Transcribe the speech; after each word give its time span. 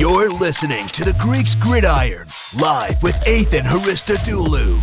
You're 0.00 0.30
listening 0.30 0.86
to 0.86 1.04
the 1.04 1.12
Greeks 1.18 1.54
Gridiron, 1.54 2.26
live 2.58 3.02
with 3.02 3.28
Ethan 3.28 3.66
Haristodoulou. 3.66 4.80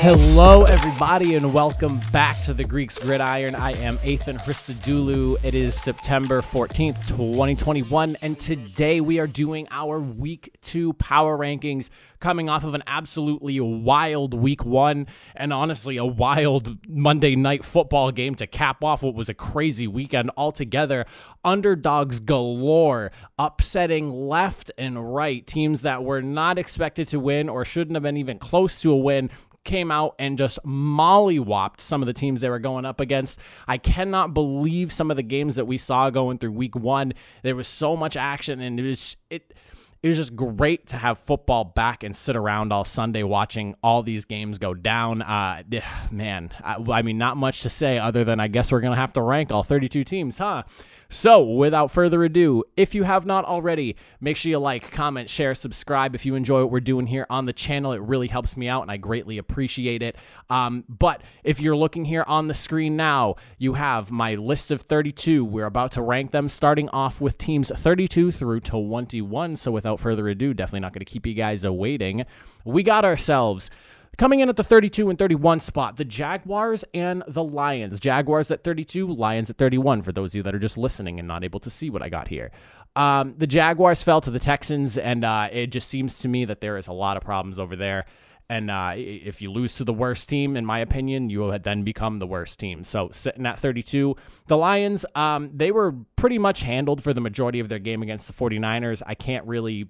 Hello, 0.00 0.64
everybody, 0.64 1.36
and 1.36 1.54
welcome 1.54 2.00
back 2.12 2.42
to 2.42 2.52
the 2.52 2.64
Greeks 2.64 2.98
Gridiron. 2.98 3.54
I 3.54 3.72
am 3.78 3.98
Ethan 4.04 4.36
Hristodoulou. 4.36 5.42
It 5.42 5.54
is 5.54 5.74
September 5.74 6.42
14th, 6.42 7.06
2021, 7.06 8.16
and 8.20 8.38
today 8.38 9.00
we 9.00 9.18
are 9.20 9.26
doing 9.26 9.66
our 9.70 9.98
week 9.98 10.54
two 10.60 10.92
power 10.92 11.38
rankings 11.38 11.88
coming 12.20 12.48
off 12.48 12.64
of 12.64 12.74
an 12.74 12.82
absolutely 12.86 13.60
wild 13.60 14.34
week 14.34 14.64
one 14.64 15.06
and 15.34 15.52
honestly 15.52 15.96
a 15.96 16.04
wild 16.04 16.78
Monday 16.88 17.36
night 17.36 17.64
football 17.64 18.10
game 18.10 18.34
to 18.36 18.46
cap 18.46 18.82
off 18.82 19.02
what 19.02 19.14
was 19.14 19.28
a 19.28 19.34
crazy 19.34 19.86
weekend 19.86 20.30
altogether. 20.36 21.06
Underdogs 21.44 22.20
galore, 22.20 23.12
upsetting 23.38 24.10
left 24.10 24.70
and 24.76 25.14
right 25.14 25.46
teams 25.46 25.82
that 25.82 26.04
were 26.04 26.22
not 26.22 26.58
expected 26.58 27.08
to 27.08 27.20
win 27.20 27.48
or 27.48 27.64
shouldn't 27.64 27.96
have 27.96 28.02
been 28.02 28.16
even 28.16 28.38
close 28.38 28.80
to 28.82 28.92
a 28.92 28.96
win 28.96 29.30
came 29.68 29.90
out 29.90 30.14
and 30.18 30.38
just 30.38 30.58
mollywopped 30.64 31.80
some 31.80 32.02
of 32.02 32.06
the 32.06 32.12
teams 32.12 32.40
they 32.40 32.48
were 32.48 32.58
going 32.58 32.84
up 32.84 33.00
against. 33.00 33.38
I 33.68 33.76
cannot 33.76 34.32
believe 34.32 34.92
some 34.92 35.10
of 35.10 35.16
the 35.16 35.22
games 35.22 35.56
that 35.56 35.66
we 35.66 35.76
saw 35.76 36.10
going 36.10 36.38
through 36.38 36.52
week 36.52 36.74
one. 36.74 37.12
There 37.42 37.54
was 37.54 37.68
so 37.68 37.94
much 37.94 38.16
action 38.16 38.60
and 38.60 38.80
it 38.80 38.88
was 38.88 39.16
it 39.30 39.54
it 40.02 40.08
was 40.08 40.16
just 40.16 40.36
great 40.36 40.86
to 40.88 40.96
have 40.96 41.18
football 41.18 41.64
back 41.64 42.04
and 42.04 42.14
sit 42.14 42.36
around 42.36 42.72
all 42.72 42.84
Sunday 42.84 43.24
watching 43.24 43.74
all 43.82 44.02
these 44.02 44.24
games 44.24 44.58
go 44.58 44.72
down. 44.72 45.22
Uh, 45.22 45.62
man, 46.10 46.50
I, 46.62 46.76
I 46.90 47.02
mean, 47.02 47.18
not 47.18 47.36
much 47.36 47.62
to 47.62 47.70
say 47.70 47.98
other 47.98 48.22
than 48.22 48.38
I 48.38 48.46
guess 48.48 48.70
we're 48.70 48.80
going 48.80 48.94
to 48.94 49.00
have 49.00 49.12
to 49.14 49.22
rank 49.22 49.50
all 49.50 49.64
32 49.64 50.04
teams, 50.04 50.38
huh? 50.38 50.62
So, 51.10 51.42
without 51.42 51.90
further 51.90 52.22
ado, 52.22 52.64
if 52.76 52.94
you 52.94 53.02
have 53.04 53.24
not 53.24 53.46
already, 53.46 53.96
make 54.20 54.36
sure 54.36 54.50
you 54.50 54.58
like, 54.58 54.90
comment, 54.90 55.30
share, 55.30 55.54
subscribe 55.54 56.14
if 56.14 56.26
you 56.26 56.34
enjoy 56.34 56.60
what 56.60 56.70
we're 56.70 56.80
doing 56.80 57.06
here 57.06 57.26
on 57.30 57.44
the 57.44 57.54
channel. 57.54 57.92
It 57.92 58.02
really 58.02 58.28
helps 58.28 58.58
me 58.58 58.68
out 58.68 58.82
and 58.82 58.90
I 58.90 58.98
greatly 58.98 59.38
appreciate 59.38 60.02
it. 60.02 60.16
Um, 60.50 60.84
but 60.86 61.22
if 61.44 61.60
you're 61.60 61.76
looking 61.76 62.04
here 62.04 62.24
on 62.26 62.48
the 62.48 62.52
screen 62.52 62.94
now, 62.94 63.36
you 63.56 63.72
have 63.72 64.10
my 64.10 64.34
list 64.34 64.70
of 64.70 64.82
32. 64.82 65.46
We're 65.46 65.64
about 65.64 65.92
to 65.92 66.02
rank 66.02 66.30
them 66.32 66.46
starting 66.46 66.90
off 66.90 67.22
with 67.22 67.38
teams 67.38 67.72
32 67.74 68.30
through 68.30 68.60
21. 68.60 69.56
So, 69.56 69.70
without 69.70 70.00
further 70.00 70.28
ado, 70.28 70.52
definitely 70.52 70.80
not 70.80 70.92
going 70.92 71.06
to 71.06 71.10
keep 71.10 71.26
you 71.26 71.32
guys 71.32 71.64
awaiting. 71.64 72.26
We 72.66 72.82
got 72.82 73.06
ourselves 73.06 73.70
Coming 74.16 74.40
in 74.40 74.48
at 74.48 74.56
the 74.56 74.64
32 74.64 75.10
and 75.10 75.18
31 75.18 75.60
spot, 75.60 75.96
the 75.96 76.04
Jaguars 76.04 76.84
and 76.92 77.22
the 77.28 77.44
Lions. 77.44 78.00
Jaguars 78.00 78.50
at 78.50 78.64
32, 78.64 79.06
Lions 79.06 79.50
at 79.50 79.58
31, 79.58 80.02
for 80.02 80.12
those 80.12 80.32
of 80.32 80.36
you 80.36 80.42
that 80.42 80.54
are 80.54 80.58
just 80.58 80.78
listening 80.78 81.18
and 81.18 81.28
not 81.28 81.44
able 81.44 81.60
to 81.60 81.70
see 81.70 81.90
what 81.90 82.02
I 82.02 82.08
got 82.08 82.28
here. 82.28 82.50
Um, 82.96 83.34
the 83.38 83.46
Jaguars 83.46 84.02
fell 84.02 84.20
to 84.22 84.30
the 84.30 84.40
Texans, 84.40 84.98
and 84.98 85.24
uh, 85.24 85.48
it 85.52 85.68
just 85.68 85.88
seems 85.88 86.18
to 86.20 86.28
me 86.28 86.44
that 86.46 86.60
there 86.60 86.76
is 86.78 86.88
a 86.88 86.92
lot 86.92 87.16
of 87.16 87.22
problems 87.22 87.58
over 87.60 87.76
there. 87.76 88.06
And 88.50 88.70
uh, 88.70 88.94
if 88.96 89.42
you 89.42 89.52
lose 89.52 89.76
to 89.76 89.84
the 89.84 89.92
worst 89.92 90.28
team, 90.28 90.56
in 90.56 90.64
my 90.64 90.78
opinion, 90.78 91.28
you 91.28 91.40
will 91.40 91.58
then 91.58 91.84
become 91.84 92.18
the 92.18 92.26
worst 92.26 92.58
team. 92.58 92.82
So 92.82 93.10
sitting 93.12 93.44
at 93.44 93.60
32, 93.60 94.16
the 94.46 94.56
Lions, 94.56 95.04
um, 95.14 95.50
they 95.54 95.70
were 95.70 95.94
pretty 96.16 96.38
much 96.38 96.62
handled 96.62 97.02
for 97.02 97.12
the 97.12 97.20
majority 97.20 97.60
of 97.60 97.68
their 97.68 97.78
game 97.78 98.02
against 98.02 98.26
the 98.26 98.32
49ers. 98.32 99.02
I 99.06 99.14
can't 99.14 99.46
really 99.46 99.88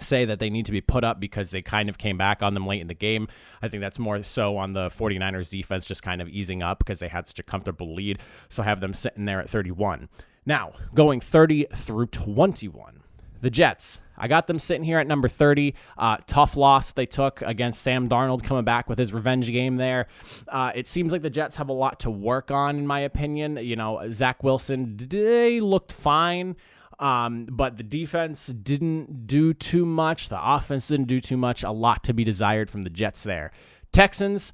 say 0.00 0.24
that 0.24 0.38
they 0.38 0.50
need 0.50 0.66
to 0.66 0.72
be 0.72 0.80
put 0.80 1.04
up 1.04 1.20
because 1.20 1.50
they 1.50 1.62
kind 1.62 1.88
of 1.88 1.98
came 1.98 2.18
back 2.18 2.42
on 2.42 2.54
them 2.54 2.66
late 2.66 2.80
in 2.80 2.86
the 2.86 2.94
game. 2.94 3.28
I 3.62 3.68
think 3.68 3.80
that's 3.80 3.98
more 3.98 4.22
so 4.22 4.56
on 4.56 4.72
the 4.72 4.88
49ers 4.88 5.50
defense 5.50 5.84
just 5.84 6.02
kind 6.02 6.20
of 6.20 6.28
easing 6.28 6.62
up 6.62 6.78
because 6.78 6.98
they 6.98 7.08
had 7.08 7.26
such 7.26 7.38
a 7.38 7.42
comfortable 7.42 7.94
lead. 7.94 8.18
So 8.48 8.62
have 8.62 8.80
them 8.80 8.94
sitting 8.94 9.24
there 9.24 9.40
at 9.40 9.50
31. 9.50 10.08
Now, 10.44 10.72
going 10.94 11.20
30 11.20 11.66
through 11.74 12.06
21. 12.06 13.02
The 13.40 13.50
Jets. 13.50 14.00
I 14.18 14.28
got 14.28 14.46
them 14.46 14.58
sitting 14.58 14.84
here 14.84 14.98
at 14.98 15.06
number 15.06 15.28
30. 15.28 15.74
Uh, 15.98 16.16
tough 16.26 16.56
loss 16.56 16.92
they 16.92 17.06
took 17.06 17.42
against 17.42 17.82
Sam 17.82 18.08
Darnold 18.08 18.42
coming 18.44 18.64
back 18.64 18.88
with 18.88 18.98
his 18.98 19.12
revenge 19.12 19.46
game 19.48 19.76
there. 19.76 20.06
Uh, 20.48 20.72
it 20.74 20.88
seems 20.88 21.12
like 21.12 21.22
the 21.22 21.30
Jets 21.30 21.56
have 21.56 21.68
a 21.68 21.74
lot 21.74 22.00
to 22.00 22.10
work 22.10 22.50
on, 22.50 22.78
in 22.78 22.86
my 22.86 23.00
opinion. 23.00 23.58
You 23.58 23.76
know, 23.76 24.10
Zach 24.12 24.42
Wilson, 24.42 24.96
they 24.96 25.60
looked 25.60 25.92
fine. 25.92 26.56
Um, 26.98 27.46
but 27.50 27.76
the 27.76 27.82
defense 27.82 28.46
didn't 28.46 29.26
do 29.26 29.52
too 29.52 29.84
much. 29.84 30.28
The 30.28 30.38
offense 30.40 30.88
didn't 30.88 31.06
do 31.06 31.20
too 31.20 31.36
much. 31.36 31.62
A 31.62 31.70
lot 31.70 32.02
to 32.04 32.14
be 32.14 32.24
desired 32.24 32.70
from 32.70 32.82
the 32.82 32.90
Jets 32.90 33.22
there. 33.22 33.52
Texans, 33.92 34.52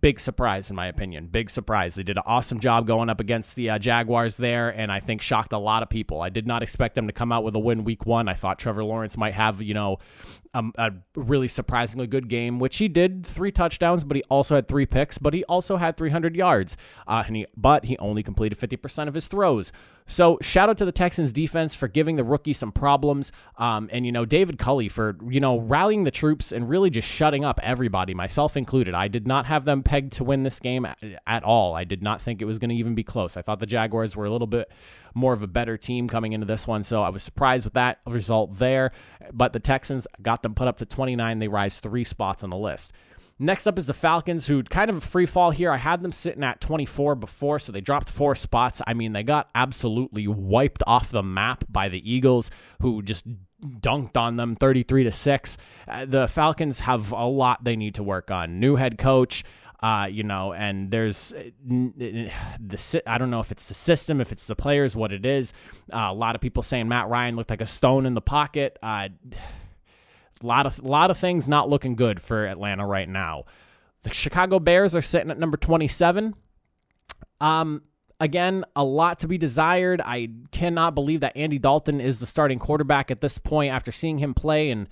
big 0.00 0.18
surprise 0.18 0.70
in 0.70 0.76
my 0.76 0.86
opinion. 0.86 1.28
Big 1.28 1.48
surprise. 1.50 1.94
They 1.94 2.02
did 2.02 2.16
an 2.16 2.24
awesome 2.26 2.58
job 2.58 2.86
going 2.86 3.08
up 3.08 3.20
against 3.20 3.54
the 3.54 3.70
uh, 3.70 3.78
Jaguars 3.78 4.36
there, 4.36 4.70
and 4.70 4.90
I 4.90 5.00
think 5.00 5.22
shocked 5.22 5.52
a 5.52 5.58
lot 5.58 5.82
of 5.82 5.88
people. 5.88 6.20
I 6.20 6.28
did 6.28 6.46
not 6.46 6.62
expect 6.62 6.94
them 6.96 7.06
to 7.06 7.12
come 7.12 7.30
out 7.30 7.44
with 7.44 7.54
a 7.54 7.60
win 7.60 7.84
week 7.84 8.06
one. 8.06 8.28
I 8.28 8.34
thought 8.34 8.58
Trevor 8.58 8.84
Lawrence 8.84 9.16
might 9.16 9.34
have, 9.34 9.62
you 9.62 9.74
know, 9.74 9.98
um, 10.56 10.72
a 10.78 10.90
really 11.14 11.48
surprisingly 11.48 12.06
good 12.06 12.28
game, 12.28 12.58
which 12.58 12.78
he 12.78 12.88
did 12.88 13.26
three 13.26 13.52
touchdowns, 13.52 14.04
but 14.04 14.16
he 14.16 14.22
also 14.30 14.54
had 14.54 14.68
three 14.68 14.86
picks, 14.86 15.18
but 15.18 15.34
he 15.34 15.44
also 15.44 15.76
had 15.76 15.98
300 15.98 16.34
yards. 16.34 16.78
Uh, 17.06 17.24
and 17.26 17.36
he, 17.36 17.46
but 17.56 17.84
he 17.84 17.98
only 17.98 18.22
completed 18.22 18.58
50% 18.58 19.06
of 19.06 19.14
his 19.14 19.26
throws. 19.26 19.70
So 20.06 20.38
shout 20.40 20.70
out 20.70 20.78
to 20.78 20.84
the 20.84 20.92
Texans 20.92 21.32
defense 21.32 21.74
for 21.74 21.88
giving 21.88 22.16
the 22.16 22.24
rookie 22.24 22.52
some 22.52 22.70
problems, 22.70 23.32
um, 23.58 23.90
and 23.92 24.06
you 24.06 24.12
know 24.12 24.24
David 24.24 24.56
Culley 24.56 24.88
for 24.88 25.16
you 25.28 25.40
know 25.40 25.58
rallying 25.58 26.04
the 26.04 26.12
troops 26.12 26.52
and 26.52 26.68
really 26.68 26.90
just 26.90 27.08
shutting 27.08 27.44
up 27.44 27.58
everybody, 27.60 28.14
myself 28.14 28.56
included. 28.56 28.94
I 28.94 29.08
did 29.08 29.26
not 29.26 29.46
have 29.46 29.64
them 29.64 29.82
pegged 29.82 30.12
to 30.14 30.24
win 30.24 30.44
this 30.44 30.60
game 30.60 30.86
at, 30.86 30.98
at 31.26 31.42
all. 31.42 31.74
I 31.74 31.82
did 31.82 32.04
not 32.04 32.20
think 32.20 32.40
it 32.40 32.44
was 32.44 32.60
going 32.60 32.70
to 32.70 32.76
even 32.76 32.94
be 32.94 33.02
close. 33.02 33.36
I 33.36 33.42
thought 33.42 33.58
the 33.58 33.66
Jaguars 33.66 34.14
were 34.14 34.26
a 34.26 34.30
little 34.30 34.46
bit 34.46 34.70
more 35.16 35.32
of 35.32 35.42
a 35.42 35.46
better 35.46 35.78
team 35.78 36.08
coming 36.08 36.32
into 36.32 36.46
this 36.46 36.66
one, 36.66 36.84
so 36.84 37.02
I 37.02 37.08
was 37.08 37.22
surprised 37.22 37.64
with 37.64 37.74
that 37.74 38.00
result 38.06 38.58
there. 38.58 38.92
But 39.32 39.54
the 39.54 39.60
Texans 39.60 40.06
got 40.20 40.42
them 40.42 40.54
put 40.54 40.68
up 40.68 40.76
to 40.78 40.86
29. 40.86 41.38
They 41.38 41.48
rise 41.48 41.80
three 41.80 42.04
spots 42.04 42.44
on 42.44 42.50
the 42.50 42.56
list. 42.56 42.92
Next 43.38 43.66
up 43.66 43.78
is 43.78 43.86
the 43.86 43.94
Falcons, 43.94 44.46
who 44.46 44.62
kind 44.62 44.88
of 44.88 44.96
a 44.96 45.00
free 45.00 45.26
fall 45.26 45.50
here. 45.50 45.70
I 45.70 45.76
had 45.76 46.02
them 46.02 46.12
sitting 46.12 46.44
at 46.44 46.60
24 46.60 47.14
before, 47.16 47.58
so 47.58 47.72
they 47.72 47.82
dropped 47.82 48.08
four 48.08 48.34
spots. 48.34 48.80
I 48.86 48.94
mean, 48.94 49.12
they 49.12 49.22
got 49.22 49.50
absolutely 49.54 50.26
wiped 50.26 50.82
off 50.86 51.10
the 51.10 51.22
map 51.22 51.64
by 51.68 51.88
the 51.88 52.10
Eagles, 52.10 52.50
who 52.80 53.02
just 53.02 53.26
dunked 53.62 54.16
on 54.16 54.36
them 54.36 54.54
33 54.54 55.04
to 55.04 55.12
6. 55.12 55.56
Uh, 55.86 56.04
the 56.06 56.28
Falcons 56.28 56.80
have 56.80 57.12
a 57.12 57.26
lot 57.26 57.64
they 57.64 57.76
need 57.76 57.94
to 57.96 58.02
work 58.02 58.30
on. 58.30 58.58
New 58.58 58.76
head 58.76 58.96
coach, 58.96 59.44
uh, 59.82 60.08
you 60.10 60.22
know, 60.22 60.52
and 60.52 60.90
there's 60.90 61.34
uh, 61.34 61.50
the 61.66 63.02
I 63.06 63.18
don't 63.18 63.30
know 63.30 63.40
if 63.40 63.52
it's 63.52 63.68
the 63.68 63.74
system, 63.74 64.20
if 64.20 64.32
it's 64.32 64.46
the 64.46 64.56
players, 64.56 64.96
what 64.96 65.12
it 65.12 65.26
is. 65.26 65.52
Uh, 65.92 66.08
a 66.10 66.14
lot 66.14 66.34
of 66.34 66.40
people 66.40 66.62
saying 66.62 66.88
Matt 66.88 67.08
Ryan 67.08 67.36
looked 67.36 67.50
like 67.50 67.60
a 67.60 67.66
stone 67.66 68.06
in 68.06 68.14
the 68.14 68.22
pocket. 68.22 68.78
Uh, 68.82 69.08
a 70.42 70.46
lot 70.46 70.66
of 70.66 70.78
a 70.78 70.86
lot 70.86 71.10
of 71.10 71.18
things 71.18 71.48
not 71.48 71.68
looking 71.68 71.94
good 71.94 72.20
for 72.20 72.46
Atlanta 72.46 72.86
right 72.86 73.08
now. 73.08 73.44
The 74.02 74.12
Chicago 74.14 74.58
Bears 74.58 74.94
are 74.94 75.02
sitting 75.02 75.30
at 75.30 75.38
number 75.38 75.56
27. 75.56 76.34
Um, 77.40 77.82
again, 78.20 78.64
a 78.74 78.84
lot 78.84 79.18
to 79.20 79.28
be 79.28 79.36
desired. 79.36 80.00
I 80.00 80.28
cannot 80.52 80.94
believe 80.94 81.20
that 81.20 81.36
Andy 81.36 81.58
Dalton 81.58 82.00
is 82.00 82.20
the 82.20 82.26
starting 82.26 82.58
quarterback 82.58 83.10
at 83.10 83.20
this 83.20 83.38
point 83.38 83.72
after 83.72 83.90
seeing 83.90 84.18
him 84.18 84.32
play 84.32 84.70
and 84.70 84.88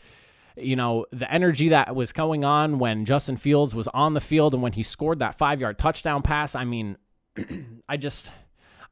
you 0.57 0.77
know, 0.77 1.07
the 1.11 1.31
energy 1.33 1.71
that 1.71 1.95
was 1.95 2.13
going 2.13 2.45
on 2.45 2.79
when 2.79 3.05
Justin 3.05 3.37
Fields 3.37 3.75
was 3.75 3.89
on 3.89 4.15
the 4.15 4.21
field 4.21 4.55
and 4.55 4.63
when 4.63 4.73
he 4.73 4.83
scored 4.83 5.19
that 5.19 5.39
5-yard 5.39 5.79
touchdown 5.79 6.23
pass. 6.23 6.55
I 6.55 6.65
mean, 6.65 6.97
I 7.89 7.97
just 7.97 8.31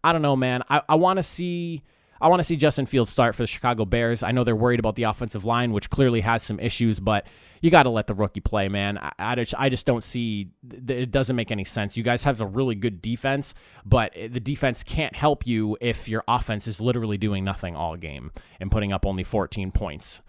I 0.05 0.13
don't 0.13 0.23
know, 0.23 0.37
man. 0.37 0.63
I 0.69 0.83
I 0.89 0.95
want 0.97 1.19
to 1.19 1.23
see 1.23 1.83
I 2.23 2.29
want 2.29 2.39
to 2.39 2.45
see 2.45 2.55
Justin 2.55 2.87
Fields 2.87 3.11
start 3.11 3.35
for 3.35 3.43
the 3.43 3.49
Chicago 3.49 3.85
Bears. 3.85 4.23
I 4.23 4.31
know 4.31 4.45
they're 4.45 4.55
worried 4.55 4.79
about 4.79 4.95
the 4.95 5.03
offensive 5.03 5.45
line, 5.45 5.73
which 5.73 5.91
clearly 5.91 6.21
has 6.21 6.45
some 6.45 6.61
issues, 6.61 7.01
but 7.01 7.27
you 7.61 7.69
got 7.69 7.83
to 7.83 7.91
let 7.91 8.07
the 8.07 8.15
rookie 8.15 8.41
play, 8.41 8.69
man. 8.69 8.97
I, 8.97 9.13
I, 9.19 9.35
just, 9.35 9.55
I 9.59 9.69
just 9.69 9.87
don't 9.87 10.05
see 10.05 10.51
it 10.73 11.11
doesn't 11.11 11.35
make 11.35 11.51
any 11.51 11.65
sense. 11.65 11.97
You 11.97 12.05
guys 12.05 12.23
have 12.23 12.41
a 12.41 12.47
really 12.47 12.77
good 12.77 13.03
defense, 13.03 13.55
but 13.85 14.13
the 14.15 14.39
defense 14.39 14.85
can't 14.85 15.17
help 15.17 15.49
you 15.49 15.77
if 15.81 16.09
your 16.09 16.23
offense 16.29 16.69
is 16.69 16.81
literally 16.81 17.19
doing 17.19 17.43
nothing 17.43 17.75
all 17.75 17.97
game 17.97 18.31
and 18.61 18.71
putting 18.71 18.93
up 18.93 19.05
only 19.05 19.25
14 19.25 19.73
points. 19.73 20.23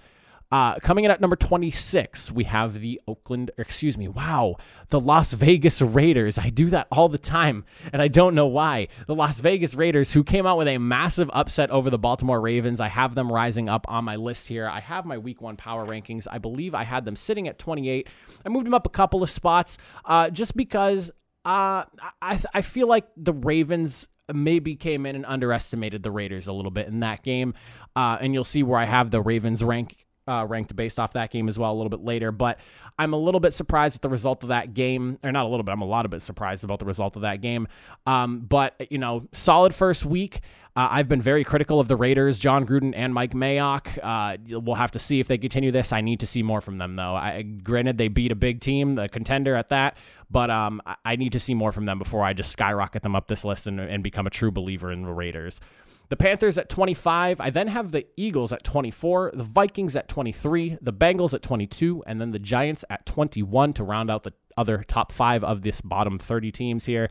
Uh, 0.54 0.78
coming 0.82 1.04
in 1.04 1.10
at 1.10 1.20
number 1.20 1.36
26, 1.36 2.30
we 2.30 2.44
have 2.44 2.80
the 2.80 3.02
Oakland, 3.08 3.50
excuse 3.58 3.98
me, 3.98 4.08
wow, 4.08 4.56
the 4.90 5.00
Las 5.00 5.34
Vegas 5.34 5.82
Raiders. 5.82 6.38
I 6.38 6.50
do 6.50 6.70
that 6.70 6.86
all 6.92 7.10
the 7.10 7.18
time, 7.18 7.66
and 7.92 8.04
I 8.04 8.08
don't 8.08 8.36
know 8.36 8.46
why. 8.46 8.90
The 9.08 9.16
Las 9.16 9.40
Vegas 9.40 9.74
Raiders, 9.74 10.12
who 10.12 10.24
came 10.24 10.46
out 10.46 10.60
with 10.60 10.68
a 10.68 10.78
massive 10.78 11.32
upset 11.34 11.72
over 11.72 11.90
the 11.90 11.98
Baltimore 11.98 12.40
Ravens. 12.40 12.80
I 12.80 12.90
have 12.90 13.16
them 13.16 13.32
rising 13.32 13.68
up 13.68 13.88
on 13.90 14.06
my 14.06 14.16
list 14.16 14.48
here. 14.48 14.68
I 14.68 14.80
have 14.80 15.08
my 15.08 15.18
week 15.18 15.42
one 15.42 15.58
power 15.58 15.88
rankings. 15.88 16.28
I 16.30 16.38
believe 16.38 16.76
I 16.76 16.84
had 16.84 17.04
them 17.04 17.16
sitting 17.16 17.48
at 17.48 17.58
28. 17.58 18.08
I 18.46 18.50
moved 18.50 18.68
them 18.68 18.76
up 18.76 18.86
a 18.86 18.92
couple 18.92 19.24
of 19.24 19.32
spots 19.32 19.80
uh, 20.06 20.30
just 20.30 20.56
because 20.56 21.10
uh, 21.46 21.86
I, 22.22 22.40
I 22.54 22.62
feel 22.62 22.88
like 22.88 23.08
the 23.18 23.34
Ravens 23.34 24.08
maybe 24.32 24.76
came 24.76 25.08
in 25.08 25.16
and 25.16 25.26
underestimated 25.26 26.04
the 26.04 26.12
Raiders 26.12 26.48
a 26.48 26.54
little 26.54 26.70
bit 26.70 26.88
in 26.88 27.00
that 27.00 27.24
game. 27.24 27.56
Uh, 27.96 28.18
and 28.22 28.36
you'll 28.36 28.44
see 28.44 28.62
where 28.62 28.80
I 28.80 28.86
have 28.86 29.10
the 29.10 29.20
Ravens 29.20 29.64
rank 29.64 30.03
uh, 30.28 30.46
ranked 30.48 30.76
based 30.76 31.00
off 31.00 31.14
that 31.14 31.32
game 31.32 31.48
as 31.48 31.58
well 31.60 31.72
a 31.72 31.76
little 31.76 31.90
bit 31.90 32.04
later. 32.04 32.32
But 32.32 32.60
I'm 32.98 33.14
a 33.14 33.18
little 33.18 33.40
bit 33.40 33.54
surprised 33.54 33.96
at 33.96 34.02
the 34.02 34.10
result 34.10 34.44
of 34.44 34.50
that 34.50 34.74
game, 34.74 35.20
or 35.24 35.32
not 35.32 35.46
a 35.46 35.50
little 35.50 35.64
bit. 35.64 35.72
I'm 35.72 35.82
a 35.82 35.86
lot 35.86 36.06
of 36.06 36.12
bit 36.12 36.22
surprised 36.22 36.64
about 36.64 36.80
the 36.80 36.86
result 36.86 37.16
of 37.16 37.24
that 37.24 37.42
game. 37.42 37.68
Um, 38.06 38.40
but 38.40 38.76
you 38.90 38.98
know, 38.98 39.28
solid 39.32 39.74
first 39.74 40.06
week. 40.06 40.42
Uh, 40.76 40.88
I've 40.90 41.08
been 41.08 41.22
very 41.22 41.44
critical 41.44 41.80
of 41.80 41.88
the 41.88 41.96
Raiders, 41.96 42.40
Jon 42.40 42.66
Gruden 42.66 42.94
and 42.96 43.14
Mike 43.14 43.34
Mayock. 43.34 44.00
Uh, 44.02 44.38
we'll 44.60 44.76
have 44.76 44.90
to 44.92 45.00
see 45.00 45.20
if 45.20 45.28
they 45.28 45.38
continue 45.38 45.72
this. 45.72 45.94
I 45.94 46.02
need 46.02 46.22
to 46.22 46.26
see 46.26 46.42
more 46.42 46.62
from 46.62 46.78
them, 46.78 46.96
though. 46.96 47.14
I, 47.14 47.44
granted, 47.44 48.00
they 48.00 48.08
beat 48.08 48.32
a 48.32 48.36
big 48.36 48.60
team, 48.60 48.96
the 48.96 49.08
contender 49.08 49.56
at 49.56 49.68
that, 49.68 49.98
but 50.32 50.50
um, 50.50 50.82
I 51.06 51.16
need 51.16 51.34
to 51.34 51.40
see 51.40 51.54
more 51.54 51.72
from 51.72 51.86
them 51.86 52.00
before 52.00 52.24
I 52.24 52.34
just 52.34 52.52
skyrocket 52.52 53.04
them 53.04 53.16
up 53.16 53.28
this 53.28 53.46
list 53.46 53.68
and, 53.68 53.80
and 53.80 54.02
become 54.02 54.26
a 54.26 54.32
true 54.32 54.50
believer 54.50 54.92
in 54.92 55.04
the 55.04 55.14
Raiders. 55.14 55.62
The 56.10 56.18
Panthers 56.18 56.58
at 56.58 56.70
25. 56.70 57.42
I 57.42 57.50
then 57.50 57.68
have 57.68 57.92
the 57.92 58.06
Eagles 58.18 58.54
at 58.54 58.64
24, 58.64 59.32
the 59.34 59.44
Vikings 59.44 59.96
at 59.96 60.08
23, 60.08 60.78
the 60.82 60.94
Bengals 60.94 61.34
at 61.34 61.42
22, 61.42 62.04
and 62.06 62.20
then 62.20 62.32
the 62.32 62.40
Giants 62.40 62.86
at 62.90 63.06
21 63.06 63.74
to 63.74 63.84
round 63.84 64.12
out 64.12 64.24
the 64.24 64.34
other 64.58 64.84
top 64.84 65.12
five 65.12 65.44
of 65.44 65.62
this 65.62 65.82
bottom 65.82 66.20
30 66.20 66.52
teams 66.52 66.86
here. 66.86 67.10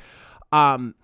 Um, 0.52 0.94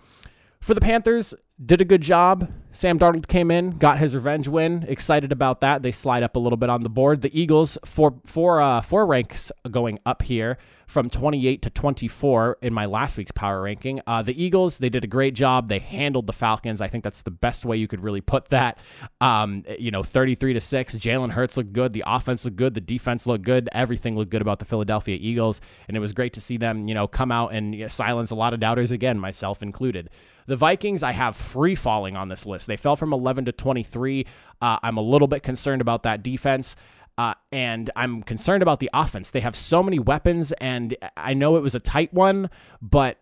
for 0.60 0.74
the 0.74 0.80
Panthers, 0.80 1.34
did 1.64 1.80
a 1.80 1.84
good 1.84 2.02
job. 2.02 2.52
Sam 2.72 2.98
Darnold 2.98 3.26
came 3.26 3.50
in, 3.50 3.70
got 3.78 3.98
his 3.98 4.14
revenge 4.14 4.46
win. 4.46 4.84
Excited 4.86 5.32
about 5.32 5.60
that. 5.60 5.82
They 5.82 5.90
slide 5.90 6.22
up 6.22 6.36
a 6.36 6.38
little 6.38 6.56
bit 6.56 6.70
on 6.70 6.82
the 6.82 6.88
board. 6.88 7.22
The 7.22 7.38
Eagles, 7.38 7.78
four, 7.84 8.20
four, 8.24 8.60
uh, 8.60 8.80
four 8.80 9.06
ranks 9.06 9.50
going 9.70 9.98
up 10.06 10.22
here 10.22 10.58
from 10.88 11.10
28 11.10 11.60
to 11.62 11.70
24 11.70 12.58
in 12.62 12.72
my 12.72 12.86
last 12.86 13.18
week's 13.18 13.30
power 13.30 13.60
ranking. 13.60 14.00
Uh, 14.06 14.22
the 14.22 14.42
Eagles, 14.42 14.78
they 14.78 14.88
did 14.88 15.04
a 15.04 15.06
great 15.06 15.34
job. 15.34 15.68
They 15.68 15.80
handled 15.80 16.26
the 16.26 16.32
Falcons. 16.32 16.80
I 16.80 16.88
think 16.88 17.04
that's 17.04 17.20
the 17.20 17.30
best 17.30 17.66
way 17.66 17.76
you 17.76 17.86
could 17.86 18.02
really 18.02 18.22
put 18.22 18.46
that. 18.46 18.78
Um, 19.20 19.64
you 19.78 19.90
know, 19.90 20.02
33 20.02 20.54
to 20.54 20.60
6. 20.60 20.94
Jalen 20.96 21.32
Hurts 21.32 21.58
looked 21.58 21.74
good. 21.74 21.92
The 21.92 22.04
offense 22.06 22.46
looked 22.46 22.56
good. 22.56 22.72
The 22.72 22.80
defense 22.80 23.26
looked 23.26 23.44
good. 23.44 23.68
Everything 23.72 24.16
looked 24.16 24.30
good 24.30 24.40
about 24.40 24.60
the 24.60 24.64
Philadelphia 24.64 25.18
Eagles. 25.20 25.60
And 25.88 25.96
it 25.96 26.00
was 26.00 26.14
great 26.14 26.32
to 26.32 26.40
see 26.40 26.56
them, 26.56 26.88
you 26.88 26.94
know, 26.94 27.06
come 27.06 27.30
out 27.30 27.52
and 27.52 27.92
silence 27.92 28.30
a 28.30 28.34
lot 28.34 28.54
of 28.54 28.60
doubters 28.60 28.90
again, 28.90 29.18
myself 29.18 29.62
included. 29.62 30.08
The 30.46 30.56
Vikings, 30.56 31.02
I 31.02 31.12
have 31.12 31.36
free 31.36 31.74
falling 31.74 32.16
on 32.16 32.30
this 32.30 32.46
list. 32.46 32.66
They 32.66 32.78
fell 32.78 32.96
from 32.96 33.12
11 33.12 33.44
to 33.44 33.52
23. 33.52 34.24
Uh, 34.62 34.78
I'm 34.82 34.96
a 34.96 35.02
little 35.02 35.28
bit 35.28 35.42
concerned 35.42 35.82
about 35.82 36.04
that 36.04 36.22
defense. 36.22 36.74
Uh, 37.18 37.34
and 37.50 37.90
I'm 37.96 38.22
concerned 38.22 38.62
about 38.62 38.78
the 38.78 38.88
offense. 38.94 39.32
They 39.32 39.40
have 39.40 39.56
so 39.56 39.82
many 39.82 39.98
weapons, 39.98 40.52
and 40.52 40.96
I 41.16 41.34
know 41.34 41.56
it 41.56 41.62
was 41.62 41.74
a 41.74 41.80
tight 41.80 42.14
one, 42.14 42.48
but 42.80 43.18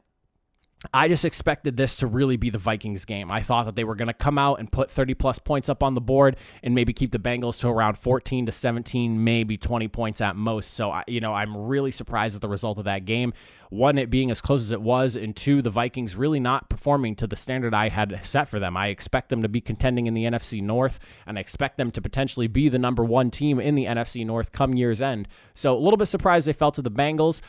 I 0.92 1.08
just 1.08 1.24
expected 1.24 1.76
this 1.76 1.96
to 1.96 2.06
really 2.06 2.36
be 2.36 2.50
the 2.50 2.58
Vikings 2.58 3.06
game. 3.06 3.30
I 3.30 3.40
thought 3.40 3.64
that 3.64 3.76
they 3.76 3.84
were 3.84 3.94
going 3.94 4.08
to 4.08 4.14
come 4.14 4.36
out 4.38 4.60
and 4.60 4.70
put 4.70 4.90
30 4.90 5.14
plus 5.14 5.38
points 5.38 5.70
up 5.70 5.82
on 5.82 5.94
the 5.94 6.02
board 6.02 6.36
and 6.62 6.74
maybe 6.74 6.92
keep 6.92 7.12
the 7.12 7.18
Bengals 7.18 7.58
to 7.60 7.68
around 7.68 7.96
14 7.96 8.46
to 8.46 8.52
17, 8.52 9.24
maybe 9.24 9.56
20 9.56 9.88
points 9.88 10.20
at 10.20 10.36
most. 10.36 10.74
So, 10.74 10.90
I, 10.90 11.04
you 11.06 11.20
know, 11.20 11.32
I'm 11.32 11.56
really 11.56 11.90
surprised 11.90 12.36
at 12.36 12.42
the 12.42 12.48
result 12.48 12.76
of 12.76 12.84
that 12.84 13.06
game. 13.06 13.32
One, 13.70 13.96
it 13.96 14.10
being 14.10 14.30
as 14.30 14.40
close 14.40 14.60
as 14.60 14.70
it 14.70 14.80
was, 14.80 15.16
and 15.16 15.34
two, 15.34 15.60
the 15.60 15.70
Vikings 15.70 16.14
really 16.14 16.38
not 16.38 16.68
performing 16.68 17.16
to 17.16 17.26
the 17.26 17.34
standard 17.34 17.74
I 17.74 17.88
had 17.88 18.20
set 18.22 18.46
for 18.46 18.60
them. 18.60 18.76
I 18.76 18.88
expect 18.88 19.28
them 19.28 19.42
to 19.42 19.48
be 19.48 19.60
contending 19.60 20.06
in 20.06 20.14
the 20.14 20.24
NFC 20.24 20.62
North, 20.62 21.00
and 21.26 21.36
I 21.36 21.40
expect 21.40 21.78
them 21.78 21.90
to 21.92 22.00
potentially 22.00 22.46
be 22.46 22.68
the 22.68 22.78
number 22.78 23.02
one 23.02 23.30
team 23.30 23.58
in 23.58 23.74
the 23.74 23.86
NFC 23.86 24.24
North 24.24 24.52
come 24.52 24.74
year's 24.74 25.02
end. 25.02 25.26
So, 25.54 25.74
a 25.74 25.80
little 25.80 25.96
bit 25.96 26.06
surprised 26.06 26.46
they 26.46 26.52
fell 26.52 26.70
to 26.72 26.82
the 26.82 26.90
Bengals. 26.90 27.40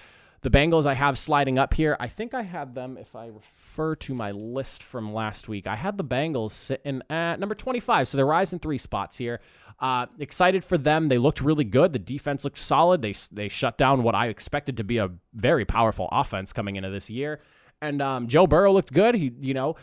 The 0.42 0.50
Bengals 0.50 0.86
I 0.86 0.94
have 0.94 1.18
sliding 1.18 1.57
up 1.57 1.74
here. 1.74 1.98
I 2.00 2.07
think 2.07 2.34
I 2.34 2.44
had 2.44 2.75
them, 2.75 2.98
if 2.98 3.16
I 3.16 3.28
refer 3.28 3.95
to 3.95 4.13
my 4.13 4.31
list 4.31 4.84
from 4.84 5.13
last 5.13 5.50
week, 5.50 5.68
I 5.68 5.75
had 5.75 5.98
the 5.98 6.04
Bengals 6.04 6.51
sitting 6.51 7.01
at 7.10 7.39
number 7.39 7.56
25. 7.56 8.07
So 8.07 8.18
they're 8.18 8.25
rising 8.25 8.60
three 8.60 8.78
spots 8.78 9.18
here. 9.18 9.39
Uh, 9.80 10.07
excited 10.19 10.63
for 10.63 10.78
them. 10.78 11.07
They 11.07 11.18
looked 11.18 11.42
really 11.42 11.63
good. 11.63 11.94
The 11.94 12.00
defense 12.00 12.44
looked 12.44 12.57
solid. 12.57 13.01
They, 13.01 13.16
they 13.31 13.48
shut 13.50 13.78
down 13.78 14.04
what 14.04 14.16
I 14.16 14.28
expected 14.28 14.78
to 14.78 14.84
be 14.84 14.98
a 14.98 15.10
very 15.34 15.66
powerful 15.66 16.07
offense 16.12 16.54
coming 16.54 16.75
into 16.75 16.89
this 16.89 17.10
year. 17.10 17.42
And 17.81 18.01
um, 18.01 18.28
Joe 18.28 18.48
Burrow 18.48 18.74
looked 18.74 18.92
good. 18.92 19.16
He, 19.16 19.31
you 19.39 19.54
know, 19.54 19.75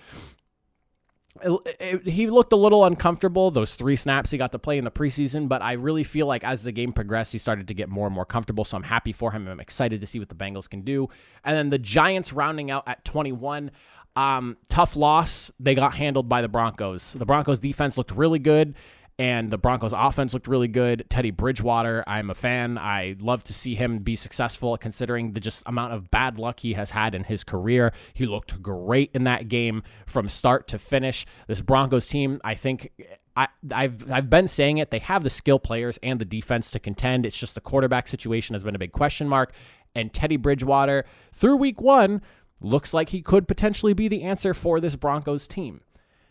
it, 1.42 1.76
it, 1.80 2.06
he 2.06 2.28
looked 2.28 2.52
a 2.52 2.56
little 2.56 2.84
uncomfortable 2.84 3.50
those 3.50 3.74
three 3.74 3.96
snaps 3.96 4.30
he 4.30 4.38
got 4.38 4.52
to 4.52 4.58
play 4.58 4.78
in 4.78 4.84
the 4.84 4.90
preseason, 4.90 5.48
but 5.48 5.62
I 5.62 5.72
really 5.72 6.04
feel 6.04 6.26
like 6.26 6.44
as 6.44 6.62
the 6.62 6.72
game 6.72 6.92
progressed, 6.92 7.32
he 7.32 7.38
started 7.38 7.68
to 7.68 7.74
get 7.74 7.88
more 7.88 8.06
and 8.06 8.14
more 8.14 8.24
comfortable. 8.24 8.64
So 8.64 8.76
I'm 8.76 8.84
happy 8.84 9.12
for 9.12 9.32
him. 9.32 9.48
I'm 9.48 9.60
excited 9.60 10.00
to 10.00 10.06
see 10.06 10.18
what 10.18 10.28
the 10.28 10.34
Bengals 10.34 10.70
can 10.70 10.82
do. 10.82 11.08
And 11.44 11.56
then 11.56 11.70
the 11.70 11.78
Giants 11.78 12.32
rounding 12.32 12.70
out 12.70 12.84
at 12.86 13.04
21. 13.04 13.70
Um, 14.16 14.56
tough 14.68 14.94
loss. 14.94 15.50
They 15.58 15.74
got 15.74 15.96
handled 15.96 16.28
by 16.28 16.40
the 16.40 16.48
Broncos. 16.48 17.14
The 17.14 17.26
Broncos 17.26 17.58
defense 17.58 17.98
looked 17.98 18.12
really 18.12 18.38
good 18.38 18.76
and 19.18 19.50
the 19.50 19.58
Broncos 19.58 19.92
offense 19.92 20.34
looked 20.34 20.48
really 20.48 20.68
good. 20.68 21.04
Teddy 21.08 21.30
Bridgewater, 21.30 22.02
I'm 22.06 22.30
a 22.30 22.34
fan. 22.34 22.78
I 22.78 23.14
love 23.20 23.44
to 23.44 23.54
see 23.54 23.76
him 23.76 23.98
be 23.98 24.16
successful 24.16 24.76
considering 24.76 25.32
the 25.32 25.40
just 25.40 25.62
amount 25.66 25.92
of 25.92 26.10
bad 26.10 26.38
luck 26.38 26.60
he 26.60 26.72
has 26.72 26.90
had 26.90 27.14
in 27.14 27.24
his 27.24 27.44
career. 27.44 27.92
He 28.12 28.26
looked 28.26 28.60
great 28.60 29.10
in 29.14 29.22
that 29.22 29.48
game 29.48 29.84
from 30.06 30.28
start 30.28 30.66
to 30.68 30.78
finish. 30.78 31.26
This 31.46 31.60
Broncos 31.60 32.08
team, 32.08 32.40
I 32.42 32.54
think 32.54 32.90
I, 33.36 33.48
have 33.70 34.10
I've 34.10 34.30
been 34.30 34.48
saying 34.48 34.78
it. 34.78 34.90
They 34.90 34.98
have 35.00 35.22
the 35.22 35.30
skill 35.30 35.60
players 35.60 35.98
and 36.02 36.20
the 36.20 36.24
defense 36.24 36.70
to 36.72 36.80
contend. 36.80 37.24
It's 37.24 37.38
just 37.38 37.54
the 37.54 37.60
quarterback 37.60 38.08
situation 38.08 38.54
has 38.54 38.64
been 38.64 38.74
a 38.74 38.80
big 38.80 38.92
question 38.92 39.28
mark. 39.28 39.52
And 39.94 40.12
Teddy 40.12 40.36
Bridgewater, 40.36 41.04
through 41.32 41.56
week 41.56 41.80
one, 41.80 42.20
looks 42.60 42.92
like 42.92 43.10
he 43.10 43.22
could 43.22 43.46
potentially 43.46 43.92
be 43.92 44.08
the 44.08 44.22
answer 44.22 44.54
for 44.54 44.80
this 44.80 44.96
Broncos 44.96 45.46
team. 45.46 45.82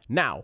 Now, 0.09 0.43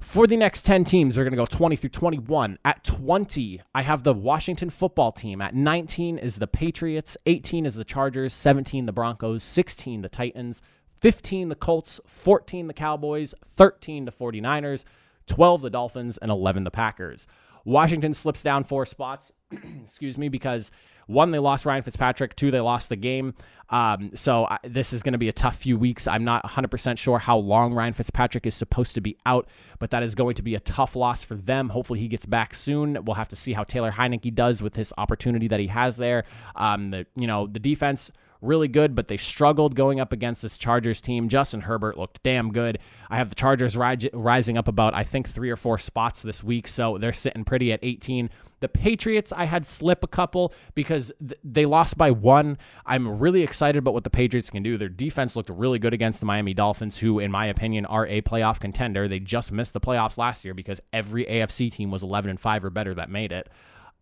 for 0.00 0.26
the 0.26 0.36
next 0.36 0.62
10 0.62 0.84
teams, 0.84 1.16
we're 1.16 1.24
going 1.24 1.32
to 1.32 1.36
go 1.36 1.46
20 1.46 1.76
through 1.76 1.90
21. 1.90 2.58
At 2.64 2.84
20, 2.84 3.62
I 3.74 3.82
have 3.82 4.02
the 4.02 4.12
Washington 4.12 4.70
football 4.70 5.10
team. 5.10 5.40
At 5.40 5.54
19 5.54 6.18
is 6.18 6.36
the 6.36 6.46
Patriots. 6.46 7.16
18 7.26 7.64
is 7.64 7.74
the 7.74 7.84
Chargers. 7.84 8.34
17, 8.34 8.86
the 8.86 8.92
Broncos. 8.92 9.42
16, 9.42 10.02
the 10.02 10.08
Titans. 10.08 10.60
15, 11.00 11.48
the 11.48 11.54
Colts. 11.54 11.98
14, 12.06 12.66
the 12.66 12.74
Cowboys. 12.74 13.34
13, 13.44 14.04
the 14.04 14.12
49ers. 14.12 14.84
12, 15.26 15.62
the 15.62 15.70
Dolphins. 15.70 16.18
And 16.18 16.30
11, 16.30 16.64
the 16.64 16.70
Packers. 16.70 17.26
Washington 17.64 18.14
slips 18.14 18.44
down 18.44 18.62
four 18.62 18.86
spots, 18.86 19.32
excuse 19.82 20.16
me, 20.16 20.28
because 20.28 20.70
one, 21.06 21.30
they 21.30 21.38
lost 21.38 21.64
Ryan 21.64 21.82
Fitzpatrick. 21.82 22.36
Two, 22.36 22.50
they 22.50 22.60
lost 22.60 22.88
the 22.88 22.96
game. 22.96 23.34
Um, 23.68 24.12
so 24.14 24.46
I, 24.46 24.58
this 24.64 24.92
is 24.92 25.02
going 25.02 25.12
to 25.12 25.18
be 25.18 25.28
a 25.28 25.32
tough 25.32 25.56
few 25.56 25.76
weeks. 25.76 26.06
I'm 26.06 26.24
not 26.24 26.44
100% 26.44 26.98
sure 26.98 27.18
how 27.18 27.36
long 27.38 27.74
Ryan 27.74 27.92
Fitzpatrick 27.92 28.46
is 28.46 28.54
supposed 28.54 28.94
to 28.94 29.00
be 29.00 29.16
out, 29.26 29.48
but 29.78 29.90
that 29.90 30.02
is 30.02 30.14
going 30.14 30.34
to 30.36 30.42
be 30.42 30.54
a 30.54 30.60
tough 30.60 30.94
loss 30.94 31.24
for 31.24 31.34
them. 31.34 31.70
Hopefully, 31.70 32.00
he 32.00 32.08
gets 32.08 32.26
back 32.26 32.54
soon. 32.54 33.04
We'll 33.04 33.14
have 33.14 33.28
to 33.28 33.36
see 33.36 33.52
how 33.52 33.64
Taylor 33.64 33.92
Heinicke 33.92 34.34
does 34.34 34.62
with 34.62 34.76
his 34.76 34.92
opportunity 34.98 35.48
that 35.48 35.60
he 35.60 35.66
has 35.68 35.96
there. 35.96 36.24
Um, 36.54 36.90
the 36.90 37.06
you 37.16 37.26
know 37.26 37.46
the 37.46 37.60
defense 37.60 38.10
really 38.40 38.68
good, 38.68 38.94
but 38.94 39.08
they 39.08 39.16
struggled 39.16 39.74
going 39.74 40.00
up 40.00 40.12
against 40.12 40.42
this 40.42 40.58
Chargers 40.58 41.00
team. 41.00 41.28
Justin 41.28 41.62
Herbert 41.62 41.98
looked 41.98 42.22
damn 42.22 42.52
good. 42.52 42.78
I 43.10 43.16
have 43.16 43.28
the 43.28 43.34
Chargers 43.34 43.76
ri- 43.76 44.10
rising 44.12 44.58
up 44.58 44.68
about, 44.68 44.94
I 44.94 45.04
think, 45.04 45.28
three 45.28 45.50
or 45.50 45.56
four 45.56 45.78
spots 45.78 46.22
this 46.22 46.42
week, 46.42 46.68
so 46.68 46.98
they're 46.98 47.12
sitting 47.12 47.44
pretty 47.44 47.72
at 47.72 47.80
18. 47.82 48.30
The 48.60 48.68
Patriots, 48.68 49.32
I 49.32 49.44
had 49.44 49.66
slip 49.66 50.02
a 50.02 50.06
couple 50.06 50.54
because 50.74 51.12
th- 51.20 51.38
they 51.44 51.66
lost 51.66 51.98
by 51.98 52.10
one. 52.10 52.56
I'm 52.86 53.18
really 53.18 53.42
excited 53.42 53.78
about 53.78 53.92
what 53.92 54.04
the 54.04 54.10
Patriots 54.10 54.48
can 54.48 54.62
do. 54.62 54.78
Their 54.78 54.88
defense 54.88 55.36
looked 55.36 55.50
really 55.50 55.78
good 55.78 55.92
against 55.92 56.20
the 56.20 56.26
Miami 56.26 56.54
Dolphins, 56.54 56.98
who, 56.98 57.18
in 57.18 57.30
my 57.30 57.46
opinion, 57.46 57.84
are 57.86 58.06
a 58.06 58.22
playoff 58.22 58.58
contender. 58.58 59.08
They 59.08 59.20
just 59.20 59.52
missed 59.52 59.74
the 59.74 59.80
playoffs 59.80 60.16
last 60.16 60.44
year 60.44 60.54
because 60.54 60.80
every 60.92 61.26
AFC 61.26 61.70
team 61.70 61.90
was 61.90 62.02
11 62.02 62.30
and 62.30 62.40
5 62.40 62.64
or 62.64 62.70
better 62.70 62.94
that 62.94 63.10
made 63.10 63.30
it. 63.30 63.48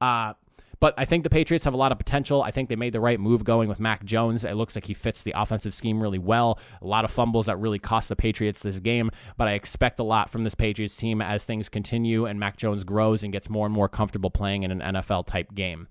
Uh, 0.00 0.34
but 0.80 0.94
I 0.96 1.04
think 1.04 1.24
the 1.24 1.30
Patriots 1.30 1.64
have 1.64 1.74
a 1.74 1.76
lot 1.76 1.92
of 1.92 1.98
potential. 1.98 2.42
I 2.42 2.50
think 2.50 2.68
they 2.68 2.76
made 2.76 2.92
the 2.92 3.00
right 3.00 3.20
move 3.20 3.44
going 3.44 3.68
with 3.68 3.80
Mac 3.80 4.04
Jones. 4.04 4.44
It 4.44 4.54
looks 4.54 4.74
like 4.74 4.86
he 4.86 4.94
fits 4.94 5.22
the 5.22 5.34
offensive 5.36 5.74
scheme 5.74 6.02
really 6.02 6.18
well. 6.18 6.58
A 6.82 6.86
lot 6.86 7.04
of 7.04 7.10
fumbles 7.10 7.46
that 7.46 7.58
really 7.58 7.78
cost 7.78 8.08
the 8.08 8.16
Patriots 8.16 8.62
this 8.62 8.80
game, 8.80 9.10
but 9.36 9.48
I 9.48 9.52
expect 9.52 9.98
a 9.98 10.04
lot 10.04 10.30
from 10.30 10.44
this 10.44 10.54
Patriots 10.54 10.96
team 10.96 11.20
as 11.20 11.44
things 11.44 11.68
continue 11.68 12.26
and 12.26 12.38
Mac 12.38 12.56
Jones 12.56 12.84
grows 12.84 13.22
and 13.22 13.32
gets 13.32 13.48
more 13.48 13.66
and 13.66 13.74
more 13.74 13.88
comfortable 13.88 14.30
playing 14.30 14.62
in 14.62 14.70
an 14.70 14.94
NFL 14.94 15.26
type 15.26 15.54
game. 15.54 15.88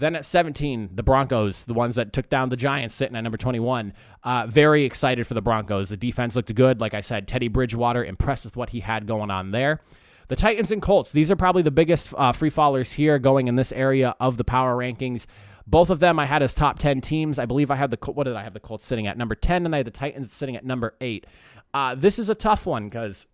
Then 0.00 0.16
at 0.16 0.24
17, 0.24 0.90
the 0.94 1.02
Broncos, 1.02 1.66
the 1.66 1.74
ones 1.74 1.96
that 1.96 2.14
took 2.14 2.30
down 2.30 2.48
the 2.48 2.56
Giants, 2.56 2.94
sitting 2.94 3.14
at 3.16 3.20
number 3.20 3.36
21. 3.36 3.92
Uh, 4.24 4.46
very 4.48 4.84
excited 4.84 5.26
for 5.26 5.34
the 5.34 5.42
Broncos. 5.42 5.90
The 5.90 5.96
defense 5.96 6.34
looked 6.34 6.54
good. 6.54 6.80
Like 6.80 6.94
I 6.94 7.02
said, 7.02 7.28
Teddy 7.28 7.48
Bridgewater, 7.48 8.02
impressed 8.02 8.46
with 8.46 8.56
what 8.56 8.70
he 8.70 8.80
had 8.80 9.06
going 9.06 9.30
on 9.30 9.50
there. 9.50 9.82
The 10.30 10.36
Titans 10.36 10.70
and 10.70 10.80
Colts, 10.80 11.10
these 11.10 11.28
are 11.32 11.36
probably 11.36 11.62
the 11.62 11.72
biggest 11.72 12.14
uh, 12.16 12.30
free 12.30 12.52
fallers 12.52 12.92
here 12.92 13.18
going 13.18 13.48
in 13.48 13.56
this 13.56 13.72
area 13.72 14.14
of 14.20 14.36
the 14.36 14.44
power 14.44 14.76
rankings. 14.76 15.26
Both 15.66 15.90
of 15.90 15.98
them 15.98 16.20
I 16.20 16.26
had 16.26 16.40
as 16.40 16.54
top 16.54 16.78
10 16.78 17.00
teams. 17.00 17.40
I 17.40 17.46
believe 17.46 17.68
I 17.68 17.74
have 17.74 17.90
the, 17.90 17.98
what 18.12 18.24
did 18.24 18.36
I 18.36 18.44
have 18.44 18.54
the 18.54 18.60
Colts 18.60 18.86
sitting 18.86 19.08
at? 19.08 19.18
Number 19.18 19.34
10, 19.34 19.66
and 19.66 19.74
I 19.74 19.78
had 19.78 19.88
the 19.88 19.90
Titans 19.90 20.32
sitting 20.32 20.54
at 20.54 20.64
number 20.64 20.94
8. 21.00 21.26
Uh, 21.74 21.96
this 21.96 22.20
is 22.20 22.30
a 22.30 22.36
tough 22.36 22.64
one 22.64 22.88
because 22.88 23.26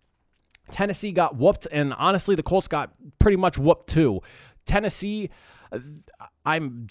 Tennessee 0.71 1.11
got 1.11 1.35
whooped, 1.35 1.67
and 1.71 1.93
honestly, 1.93 2.33
the 2.33 2.41
Colts 2.41 2.67
got 2.67 2.93
pretty 3.19 3.37
much 3.37 3.59
whooped 3.59 3.87
too. 3.87 4.21
Tennessee, 4.65 5.29
I'm 6.47 6.87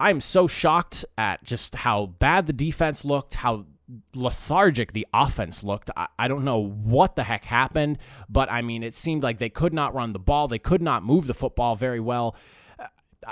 I'm 0.00 0.20
so 0.20 0.46
shocked 0.46 1.04
at 1.18 1.44
just 1.44 1.74
how 1.74 2.06
bad 2.06 2.46
the 2.46 2.54
defense 2.54 3.04
looked, 3.04 3.34
how 3.34 3.66
lethargic 4.14 4.92
the 4.92 5.06
offense 5.12 5.62
looked. 5.62 5.90
I, 5.96 6.08
I, 6.18 6.28
don't 6.28 6.44
know 6.44 6.58
what 6.58 7.16
the 7.16 7.24
heck 7.24 7.44
happened, 7.44 7.98
but 8.28 8.50
I 8.50 8.62
mean, 8.62 8.82
it 8.82 8.94
seemed 8.94 9.22
like 9.22 9.38
they 9.38 9.48
could 9.48 9.72
not 9.72 9.94
run 9.94 10.12
the 10.12 10.18
ball. 10.18 10.48
They 10.48 10.58
could 10.58 10.82
not 10.82 11.04
move 11.04 11.26
the 11.26 11.34
football 11.34 11.76
very 11.76 12.00
well. 12.00 12.36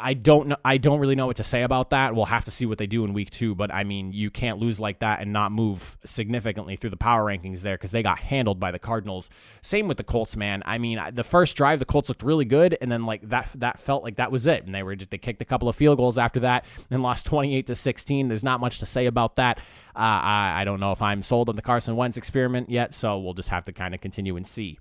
I 0.00 0.14
don't 0.14 0.49
know. 0.49 0.57
I 0.64 0.78
don't 0.78 1.00
really 1.00 1.14
know 1.14 1.26
what 1.26 1.37
to 1.37 1.45
say 1.45 1.62
about 1.62 1.90
that. 1.90 2.14
We'll 2.14 2.26
have 2.26 2.45
to 2.47 2.50
see 2.50 2.67
what 2.67 2.78
they 2.78 2.87
do 2.87 3.05
in 3.05 3.12
week 3.12 3.31
two. 3.31 3.55
But 3.55 3.73
I 3.73 3.85
mean, 3.85 4.12
you 4.12 4.31
can't 4.31 4.59
lose 4.59 4.78
like 4.81 5.00
that 5.00 5.21
and 5.21 5.33
not 5.33 5.52
move 5.52 5.99
significantly 6.05 6.76
through 6.76 6.90
the 6.90 6.97
power 6.97 7.25
rankings 7.25 7.61
there 7.61 7.76
because 7.76 7.90
they 7.90 8.02
got 8.02 8.19
handled 8.19 8.61
by 8.61 8.71
the 8.71 8.78
Cardinals. 8.78 9.31
Same 9.62 9.88
with 9.88 9.97
the 9.97 10.05
Colts, 10.05 10.37
man. 10.37 10.62
I 10.64 10.78
mean, 10.78 11.00
the 11.12 11.25
first 11.25 11.57
drive 11.57 11.78
the 11.78 11.85
Colts 11.85 12.09
looked 12.09 12.23
really 12.23 12.45
good, 12.45 12.76
and 12.81 12.90
then 12.90 13.05
like 13.07 13.28
that 13.28 13.50
that 13.57 13.78
felt 13.78 14.02
like 14.05 14.17
that 14.17 14.33
was 14.33 14.47
it, 14.47 14.64
and 14.64 14.75
they 14.75 14.83
were 14.83 14.97
just 14.97 15.11
they 15.11 15.19
kicked 15.19 15.43
a 15.43 15.47
couple 15.47 15.69
of 15.69 15.76
field 15.76 15.99
goals 15.99 16.19
after 16.19 16.40
that 16.40 16.64
and 16.90 17.02
lost 17.02 17.26
twenty 17.26 17.55
eight 17.57 17.67
to 17.67 17.75
sixteen. 17.75 18.28
There's 18.28 18.45
not 18.45 18.61
much 18.61 18.78
to 18.78 18.87
say 18.87 19.07
about 19.07 19.37
that. 19.37 19.59
Uh, 19.95 20.00
I, 20.23 20.61
I 20.61 20.64
don't 20.64 20.81
know 20.81 20.93
if 20.93 21.02
I'm 21.02 21.23
sold 21.23 21.49
on 21.49 21.57
the 21.57 21.62
Carson 21.62 21.97
Wentz 21.97 22.17
experiment 22.17 22.71
yet, 22.71 22.95
so 22.95 23.19
we'll 23.19 23.35
just 23.35 23.49
have 23.49 23.64
to 23.64 23.73
kind 23.73 23.95
of 23.95 24.00
continue 24.00 24.37
and 24.37 24.47
see. 24.47 24.78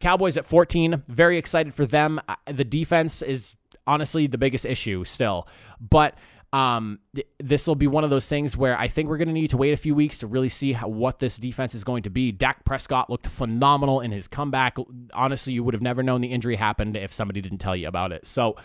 Cowboys 0.00 0.36
at 0.36 0.44
14, 0.44 1.02
very 1.08 1.38
excited 1.38 1.72
for 1.72 1.86
them. 1.86 2.20
The 2.46 2.64
defense 2.64 3.22
is 3.22 3.54
honestly 3.86 4.26
the 4.26 4.38
biggest 4.38 4.64
issue 4.64 5.04
still. 5.04 5.46
But 5.80 6.16
um, 6.52 7.00
th- 7.14 7.26
this 7.38 7.66
will 7.66 7.74
be 7.74 7.86
one 7.86 8.04
of 8.04 8.10
those 8.10 8.28
things 8.28 8.56
where 8.56 8.78
I 8.78 8.88
think 8.88 9.08
we're 9.08 9.18
going 9.18 9.28
to 9.28 9.34
need 9.34 9.50
to 9.50 9.56
wait 9.56 9.72
a 9.72 9.76
few 9.76 9.94
weeks 9.94 10.20
to 10.20 10.26
really 10.26 10.48
see 10.48 10.72
how, 10.72 10.88
what 10.88 11.18
this 11.18 11.36
defense 11.36 11.74
is 11.74 11.84
going 11.84 12.04
to 12.04 12.10
be. 12.10 12.32
Dak 12.32 12.64
Prescott 12.64 13.10
looked 13.10 13.26
phenomenal 13.26 14.00
in 14.00 14.10
his 14.10 14.28
comeback. 14.28 14.76
Honestly, 15.12 15.52
you 15.52 15.64
would 15.64 15.74
have 15.74 15.82
never 15.82 16.02
known 16.02 16.20
the 16.20 16.28
injury 16.28 16.56
happened 16.56 16.96
if 16.96 17.12
somebody 17.12 17.40
didn't 17.40 17.58
tell 17.58 17.76
you 17.76 17.88
about 17.88 18.12
it. 18.12 18.26
So, 18.26 18.56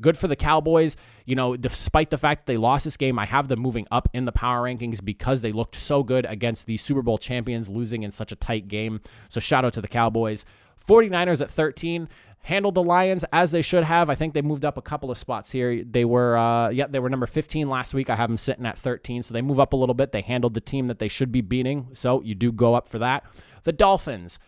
good 0.00 0.16
for 0.16 0.28
the 0.28 0.36
Cowboys. 0.36 0.96
You 1.24 1.34
know, 1.34 1.56
despite 1.56 2.10
the 2.10 2.18
fact 2.18 2.46
that 2.46 2.52
they 2.52 2.56
lost 2.56 2.84
this 2.84 2.96
game, 2.96 3.18
I 3.18 3.26
have 3.26 3.48
them 3.48 3.58
moving 3.58 3.86
up 3.90 4.08
in 4.12 4.26
the 4.26 4.32
power 4.32 4.62
rankings 4.62 5.04
because 5.04 5.40
they 5.40 5.52
looked 5.52 5.76
so 5.76 6.02
good 6.02 6.26
against 6.26 6.66
the 6.66 6.76
Super 6.76 7.02
Bowl 7.02 7.18
champions, 7.18 7.68
losing 7.68 8.02
in 8.02 8.10
such 8.10 8.32
a 8.32 8.36
tight 8.36 8.68
game. 8.68 9.00
So, 9.28 9.40
shout 9.40 9.64
out 9.64 9.72
to 9.72 9.80
the 9.80 9.88
Cowboys. 9.88 10.44
49ers 10.86 11.40
at 11.40 11.50
13 11.50 12.08
handled 12.42 12.74
the 12.74 12.82
Lions 12.82 13.24
as 13.32 13.50
they 13.50 13.62
should 13.62 13.84
have. 13.84 14.08
I 14.08 14.14
think 14.14 14.34
they 14.34 14.42
moved 14.42 14.64
up 14.64 14.76
a 14.76 14.82
couple 14.82 15.10
of 15.10 15.18
spots 15.18 15.52
here. 15.52 15.84
They 15.84 16.04
were, 16.04 16.36
uh, 16.36 16.70
yeah, 16.70 16.86
they 16.88 16.98
were 16.98 17.10
number 17.10 17.26
15 17.26 17.68
last 17.68 17.94
week. 17.94 18.08
I 18.10 18.16
have 18.16 18.28
them 18.28 18.36
sitting 18.36 18.66
at 18.66 18.78
13, 18.78 19.22
so 19.22 19.34
they 19.34 19.42
move 19.42 19.60
up 19.60 19.72
a 19.72 19.76
little 19.76 19.94
bit. 19.94 20.12
They 20.12 20.22
handled 20.22 20.54
the 20.54 20.60
team 20.60 20.86
that 20.86 20.98
they 20.98 21.08
should 21.08 21.30
be 21.30 21.42
beating, 21.42 21.88
so 21.92 22.22
you 22.22 22.34
do 22.34 22.50
go 22.50 22.74
up 22.74 22.88
for 22.88 22.98
that. 22.98 23.24
The 23.64 23.72
Dolphins, 23.72 24.38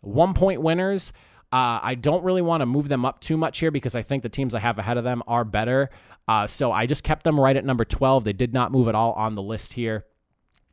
one 0.00 0.34
point 0.34 0.62
winners. 0.62 1.12
Uh, 1.52 1.78
I 1.82 1.94
don't 1.96 2.24
really 2.24 2.40
want 2.40 2.62
to 2.62 2.66
move 2.66 2.88
them 2.88 3.04
up 3.04 3.20
too 3.20 3.36
much 3.36 3.58
here 3.58 3.70
because 3.70 3.94
I 3.94 4.00
think 4.00 4.22
the 4.22 4.30
teams 4.30 4.54
I 4.54 4.60
have 4.60 4.78
ahead 4.78 4.96
of 4.96 5.04
them 5.04 5.22
are 5.26 5.44
better. 5.44 5.90
Uh, 6.26 6.46
so 6.46 6.72
I 6.72 6.86
just 6.86 7.04
kept 7.04 7.24
them 7.24 7.38
right 7.38 7.56
at 7.56 7.64
number 7.64 7.84
12. 7.84 8.24
They 8.24 8.32
did 8.32 8.54
not 8.54 8.72
move 8.72 8.88
at 8.88 8.94
all 8.94 9.12
on 9.12 9.34
the 9.34 9.42
list 9.42 9.74
here. 9.74 10.06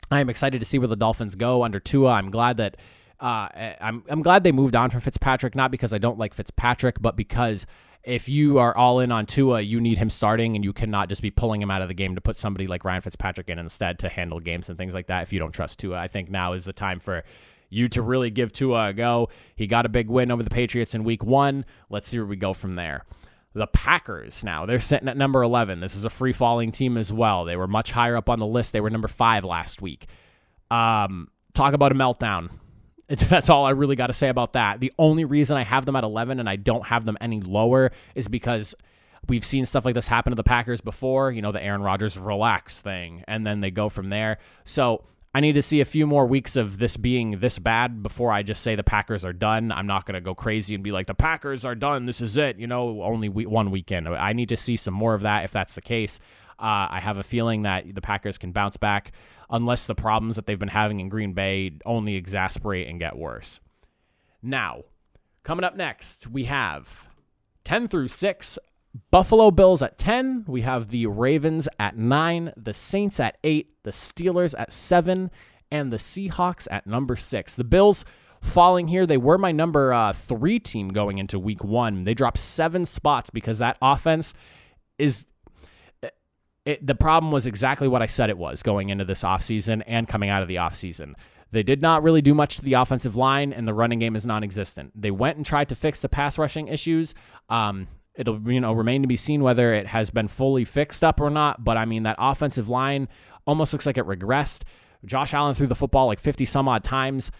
I 0.09 0.21
am 0.21 0.29
excited 0.29 0.59
to 0.59 0.65
see 0.65 0.79
where 0.79 0.87
the 0.87 0.95
Dolphins 0.95 1.35
go 1.35 1.63
under 1.63 1.81
Tua. 1.81 2.13
I'm 2.13 2.31
glad 2.31 2.57
that 2.57 2.77
uh, 3.19 3.49
I'm 3.81 4.03
I'm 4.09 4.21
glad 4.21 4.43
they 4.43 4.51
moved 4.51 4.75
on 4.75 4.89
from 4.89 5.01
Fitzpatrick, 5.01 5.55
not 5.55 5.71
because 5.71 5.93
I 5.93 5.97
don't 5.97 6.17
like 6.17 6.33
Fitzpatrick, 6.33 7.01
but 7.01 7.15
because 7.15 7.65
if 8.03 8.29
you 8.29 8.59
are 8.59 8.75
all 8.75 9.01
in 9.01 9.11
on 9.11 9.25
Tua, 9.25 9.61
you 9.61 9.81
need 9.81 9.97
him 9.97 10.09
starting, 10.09 10.55
and 10.55 10.63
you 10.63 10.71
cannot 10.71 11.09
just 11.09 11.21
be 11.21 11.29
pulling 11.29 11.61
him 11.61 11.69
out 11.69 11.81
of 11.81 11.89
the 11.89 11.93
game 11.93 12.15
to 12.15 12.21
put 12.21 12.37
somebody 12.37 12.65
like 12.65 12.85
Ryan 12.85 13.01
Fitzpatrick 13.01 13.49
in 13.49 13.59
instead 13.59 13.99
to 13.99 14.09
handle 14.09 14.39
games 14.39 14.69
and 14.69 14.77
things 14.77 14.93
like 14.93 15.07
that. 15.07 15.23
If 15.23 15.33
you 15.33 15.39
don't 15.39 15.51
trust 15.51 15.79
Tua, 15.79 15.97
I 15.97 16.07
think 16.07 16.29
now 16.29 16.53
is 16.53 16.63
the 16.63 16.73
time 16.73 16.99
for 16.99 17.23
you 17.69 17.89
to 17.89 18.01
really 18.01 18.29
give 18.29 18.53
Tua 18.53 18.89
a 18.89 18.93
go. 18.93 19.29
He 19.55 19.67
got 19.67 19.85
a 19.85 19.89
big 19.89 20.09
win 20.09 20.31
over 20.31 20.41
the 20.41 20.49
Patriots 20.49 20.95
in 20.95 21.03
Week 21.03 21.23
One. 21.23 21.65
Let's 21.89 22.07
see 22.07 22.17
where 22.17 22.25
we 22.25 22.37
go 22.37 22.53
from 22.53 22.75
there. 22.75 23.03
The 23.53 23.67
Packers 23.67 24.43
now 24.43 24.65
they're 24.65 24.79
sitting 24.79 25.09
at 25.09 25.17
number 25.17 25.43
11. 25.43 25.81
This 25.81 25.95
is 25.95 26.05
a 26.05 26.09
free 26.09 26.33
falling 26.33 26.71
team 26.71 26.97
as 26.97 27.11
well. 27.11 27.43
They 27.43 27.57
were 27.57 27.67
much 27.67 27.91
higher 27.91 28.15
up 28.15 28.29
on 28.29 28.39
the 28.39 28.47
list. 28.47 28.71
They 28.71 28.81
were 28.81 28.89
number 28.89 29.09
five 29.09 29.43
last 29.43 29.81
week. 29.81 30.07
Um, 30.71 31.29
talk 31.53 31.73
about 31.73 31.91
a 31.91 31.95
meltdown 31.95 32.49
That's 33.29 33.49
all 33.49 33.65
I 33.65 33.71
really 33.71 33.95
got 33.95 34.07
to 34.07 34.13
say 34.13 34.29
about 34.29 34.53
that. 34.53 34.79
The 34.79 34.93
only 34.99 35.25
reason 35.25 35.57
I 35.57 35.63
have 35.63 35.85
them 35.85 35.95
at 35.95 36.03
11 36.03 36.39
and 36.39 36.47
I 36.47 36.55
don't 36.57 36.85
have 36.85 37.05
them 37.05 37.17
any 37.19 37.41
lower 37.41 37.91
is 38.13 38.27
because 38.27 38.75
we've 39.27 39.45
seen 39.45 39.65
stuff 39.65 39.83
like 39.83 39.95
this 39.95 40.07
happen 40.07 40.31
to 40.31 40.35
the 40.35 40.43
Packers 40.43 40.79
before, 40.79 41.31
you 41.31 41.41
know, 41.41 41.51
the 41.51 41.61
Aaron 41.61 41.81
Rodgers 41.81 42.17
relax 42.17 42.81
thing, 42.81 43.23
and 43.27 43.45
then 43.45 43.61
they 43.61 43.71
go 43.71 43.89
from 43.89 44.09
there. 44.09 44.37
So 44.63 45.03
I 45.33 45.39
need 45.39 45.53
to 45.53 45.61
see 45.61 45.81
a 45.81 45.85
few 45.85 46.05
more 46.05 46.27
weeks 46.27 46.55
of 46.55 46.77
this 46.77 46.97
being 46.97 47.39
this 47.39 47.57
bad 47.57 48.03
before 48.03 48.31
I 48.31 48.43
just 48.43 48.61
say 48.61 48.75
the 48.75 48.83
Packers 48.83 49.25
are 49.25 49.33
done. 49.33 49.71
I'm 49.71 49.87
not 49.87 50.05
going 50.05 50.15
to 50.15 50.21
go 50.21 50.35
crazy 50.35 50.75
and 50.75 50.83
be 50.83 50.91
like, 50.91 51.07
the 51.07 51.15
Packers 51.15 51.65
are 51.65 51.75
done. 51.75 52.05
This 52.05 52.21
is 52.21 52.37
it. 52.37 52.57
You 52.57 52.67
know, 52.67 53.01
only 53.01 53.29
one 53.29 53.71
weekend. 53.71 54.07
I 54.07 54.33
need 54.33 54.49
to 54.49 54.57
see 54.57 54.75
some 54.75 54.93
more 54.93 55.15
of 55.15 55.21
that 55.21 55.43
if 55.45 55.51
that's 55.51 55.73
the 55.73 55.81
case. 55.81 56.19
Uh, 56.59 56.89
I 56.91 56.99
have 56.99 57.17
a 57.17 57.23
feeling 57.23 57.63
that 57.63 57.95
the 57.95 58.01
Packers 58.01 58.37
can 58.37 58.51
bounce 58.51 58.77
back 58.77 59.13
unless 59.49 59.87
the 59.87 59.95
problems 59.95 60.35
that 60.35 60.45
they've 60.45 60.59
been 60.59 60.69
having 60.69 60.99
in 60.99 61.09
Green 61.09 61.33
Bay 61.33 61.71
only 61.85 62.15
exasperate 62.15 62.87
and 62.87 62.99
get 62.99 63.17
worse. 63.17 63.59
Now, 64.41 64.83
coming 65.43 65.63
up 65.65 65.75
next, 65.75 66.27
we 66.27 66.45
have 66.45 67.07
10 67.63 67.87
through 67.87 68.07
6 68.07 68.59
Buffalo 69.11 69.51
Bills 69.51 69.81
at 69.81 69.97
10. 69.97 70.45
We 70.47 70.61
have 70.61 70.89
the 70.89 71.07
Ravens 71.07 71.67
at 71.79 71.97
9, 71.97 72.53
the 72.57 72.73
Saints 72.73 73.19
at 73.19 73.37
8, 73.43 73.83
the 73.83 73.91
Steelers 73.91 74.55
at 74.57 74.71
7, 74.71 75.29
and 75.71 75.91
the 75.91 75.97
Seahawks 75.97 76.67
at 76.71 76.87
number 76.87 77.15
6. 77.15 77.55
The 77.55 77.63
Bills 77.63 78.05
falling 78.41 78.87
here. 78.87 79.05
They 79.05 79.17
were 79.17 79.37
my 79.37 79.51
number 79.51 79.93
uh, 79.93 80.13
3 80.13 80.59
team 80.59 80.89
going 80.89 81.17
into 81.17 81.37
week 81.37 81.63
1. 81.63 82.03
They 82.03 82.13
dropped 82.13 82.37
7 82.37 82.85
spots 82.85 83.29
because 83.29 83.59
that 83.59 83.77
offense 83.81 84.33
is 84.97 85.25
it, 86.69 86.85
the 86.85 86.95
problem 86.95 87.31
was 87.31 87.47
exactly 87.47 87.87
what 87.87 88.03
I 88.03 88.05
said 88.05 88.29
it 88.29 88.37
was 88.37 88.61
going 88.61 88.89
into 88.89 89.03
this 89.03 89.23
offseason 89.23 89.81
and 89.87 90.07
coming 90.07 90.29
out 90.29 90.43
of 90.43 90.47
the 90.47 90.57
offseason. 90.57 91.15
They 91.51 91.63
did 91.63 91.81
not 91.81 92.03
really 92.03 92.21
do 92.21 92.35
much 92.35 92.57
to 92.57 92.61
the 92.61 92.73
offensive 92.73 93.15
line, 93.15 93.53
and 93.53 93.67
the 93.67 93.73
running 93.73 93.97
game 93.97 94.15
is 94.15 94.23
non 94.23 94.43
existent. 94.43 94.91
They 94.95 95.09
went 95.09 95.37
and 95.37 95.45
tried 95.45 95.69
to 95.69 95.75
fix 95.75 96.03
the 96.03 96.09
pass 96.09 96.37
rushing 96.37 96.67
issues. 96.67 97.15
Um, 97.49 97.87
it'll 98.13 98.39
you 98.51 98.59
know 98.59 98.73
remain 98.73 99.01
to 99.01 99.07
be 99.07 99.15
seen 99.15 99.41
whether 99.41 99.73
it 99.73 99.87
has 99.87 100.11
been 100.11 100.27
fully 100.27 100.63
fixed 100.63 101.03
up 101.03 101.19
or 101.19 101.31
not. 101.31 101.63
But 101.63 101.77
I 101.77 101.85
mean 101.85 102.03
that 102.03 102.17
offensive 102.19 102.69
line 102.69 103.07
almost 103.47 103.73
looks 103.73 103.87
like 103.87 103.97
it 103.97 104.05
regressed. 104.05 104.61
Josh 105.05 105.33
Allen 105.33 105.55
threw 105.55 105.65
the 105.65 105.75
football 105.75 106.05
like 106.05 106.19
50 106.19 106.45
some 106.45 106.67
odd 106.67 106.83
times. 106.83 107.31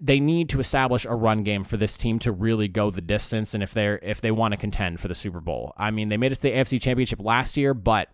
They 0.00 0.20
need 0.20 0.48
to 0.50 0.60
establish 0.60 1.04
a 1.04 1.14
run 1.14 1.42
game 1.42 1.64
for 1.64 1.76
this 1.76 1.98
team 1.98 2.20
to 2.20 2.32
really 2.32 2.68
go 2.68 2.90
the 2.90 3.02
distance, 3.02 3.52
and 3.52 3.62
if 3.62 3.74
they're 3.74 3.98
if 3.98 4.22
they 4.22 4.30
want 4.30 4.52
to 4.52 4.56
contend 4.58 4.98
for 4.98 5.08
the 5.08 5.14
Super 5.14 5.40
Bowl. 5.40 5.74
I 5.76 5.90
mean, 5.90 6.08
they 6.08 6.16
made 6.16 6.32
it 6.32 6.36
to 6.36 6.42
the 6.42 6.52
AFC 6.52 6.80
Championship 6.80 7.20
last 7.20 7.58
year, 7.58 7.74
but 7.74 8.08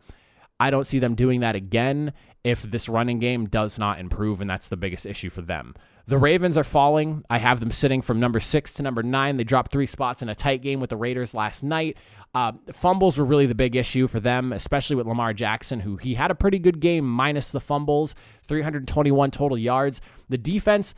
I 0.60 0.70
don't 0.70 0.86
see 0.86 0.98
them 0.98 1.14
doing 1.14 1.40
that 1.40 1.54
again 1.54 2.12
if 2.44 2.62
this 2.62 2.88
running 2.88 3.18
game 3.18 3.46
does 3.46 3.78
not 3.78 4.00
improve, 4.00 4.40
and 4.40 4.48
that's 4.48 4.68
the 4.68 4.76
biggest 4.76 5.06
issue 5.06 5.30
for 5.30 5.42
them. 5.42 5.74
The 6.06 6.18
Ravens 6.18 6.56
are 6.56 6.64
falling. 6.64 7.22
I 7.28 7.38
have 7.38 7.60
them 7.60 7.70
sitting 7.70 8.00
from 8.00 8.18
number 8.18 8.40
six 8.40 8.72
to 8.74 8.82
number 8.82 9.02
nine. 9.02 9.36
They 9.36 9.44
dropped 9.44 9.70
three 9.70 9.86
spots 9.86 10.22
in 10.22 10.30
a 10.30 10.34
tight 10.34 10.62
game 10.62 10.80
with 10.80 10.90
the 10.90 10.96
Raiders 10.96 11.34
last 11.34 11.62
night. 11.62 11.98
Uh, 12.34 12.52
fumbles 12.72 13.18
were 13.18 13.24
really 13.24 13.46
the 13.46 13.54
big 13.54 13.76
issue 13.76 14.06
for 14.06 14.18
them, 14.18 14.52
especially 14.52 14.96
with 14.96 15.06
Lamar 15.06 15.34
Jackson, 15.34 15.80
who 15.80 15.96
he 15.96 16.14
had 16.14 16.30
a 16.30 16.34
pretty 16.34 16.58
good 16.58 16.80
game 16.80 17.06
minus 17.06 17.50
the 17.50 17.60
fumbles, 17.60 18.14
321 18.44 19.30
total 19.30 19.58
yards. 19.58 20.00
The 20.30 20.38
defense 20.38 20.94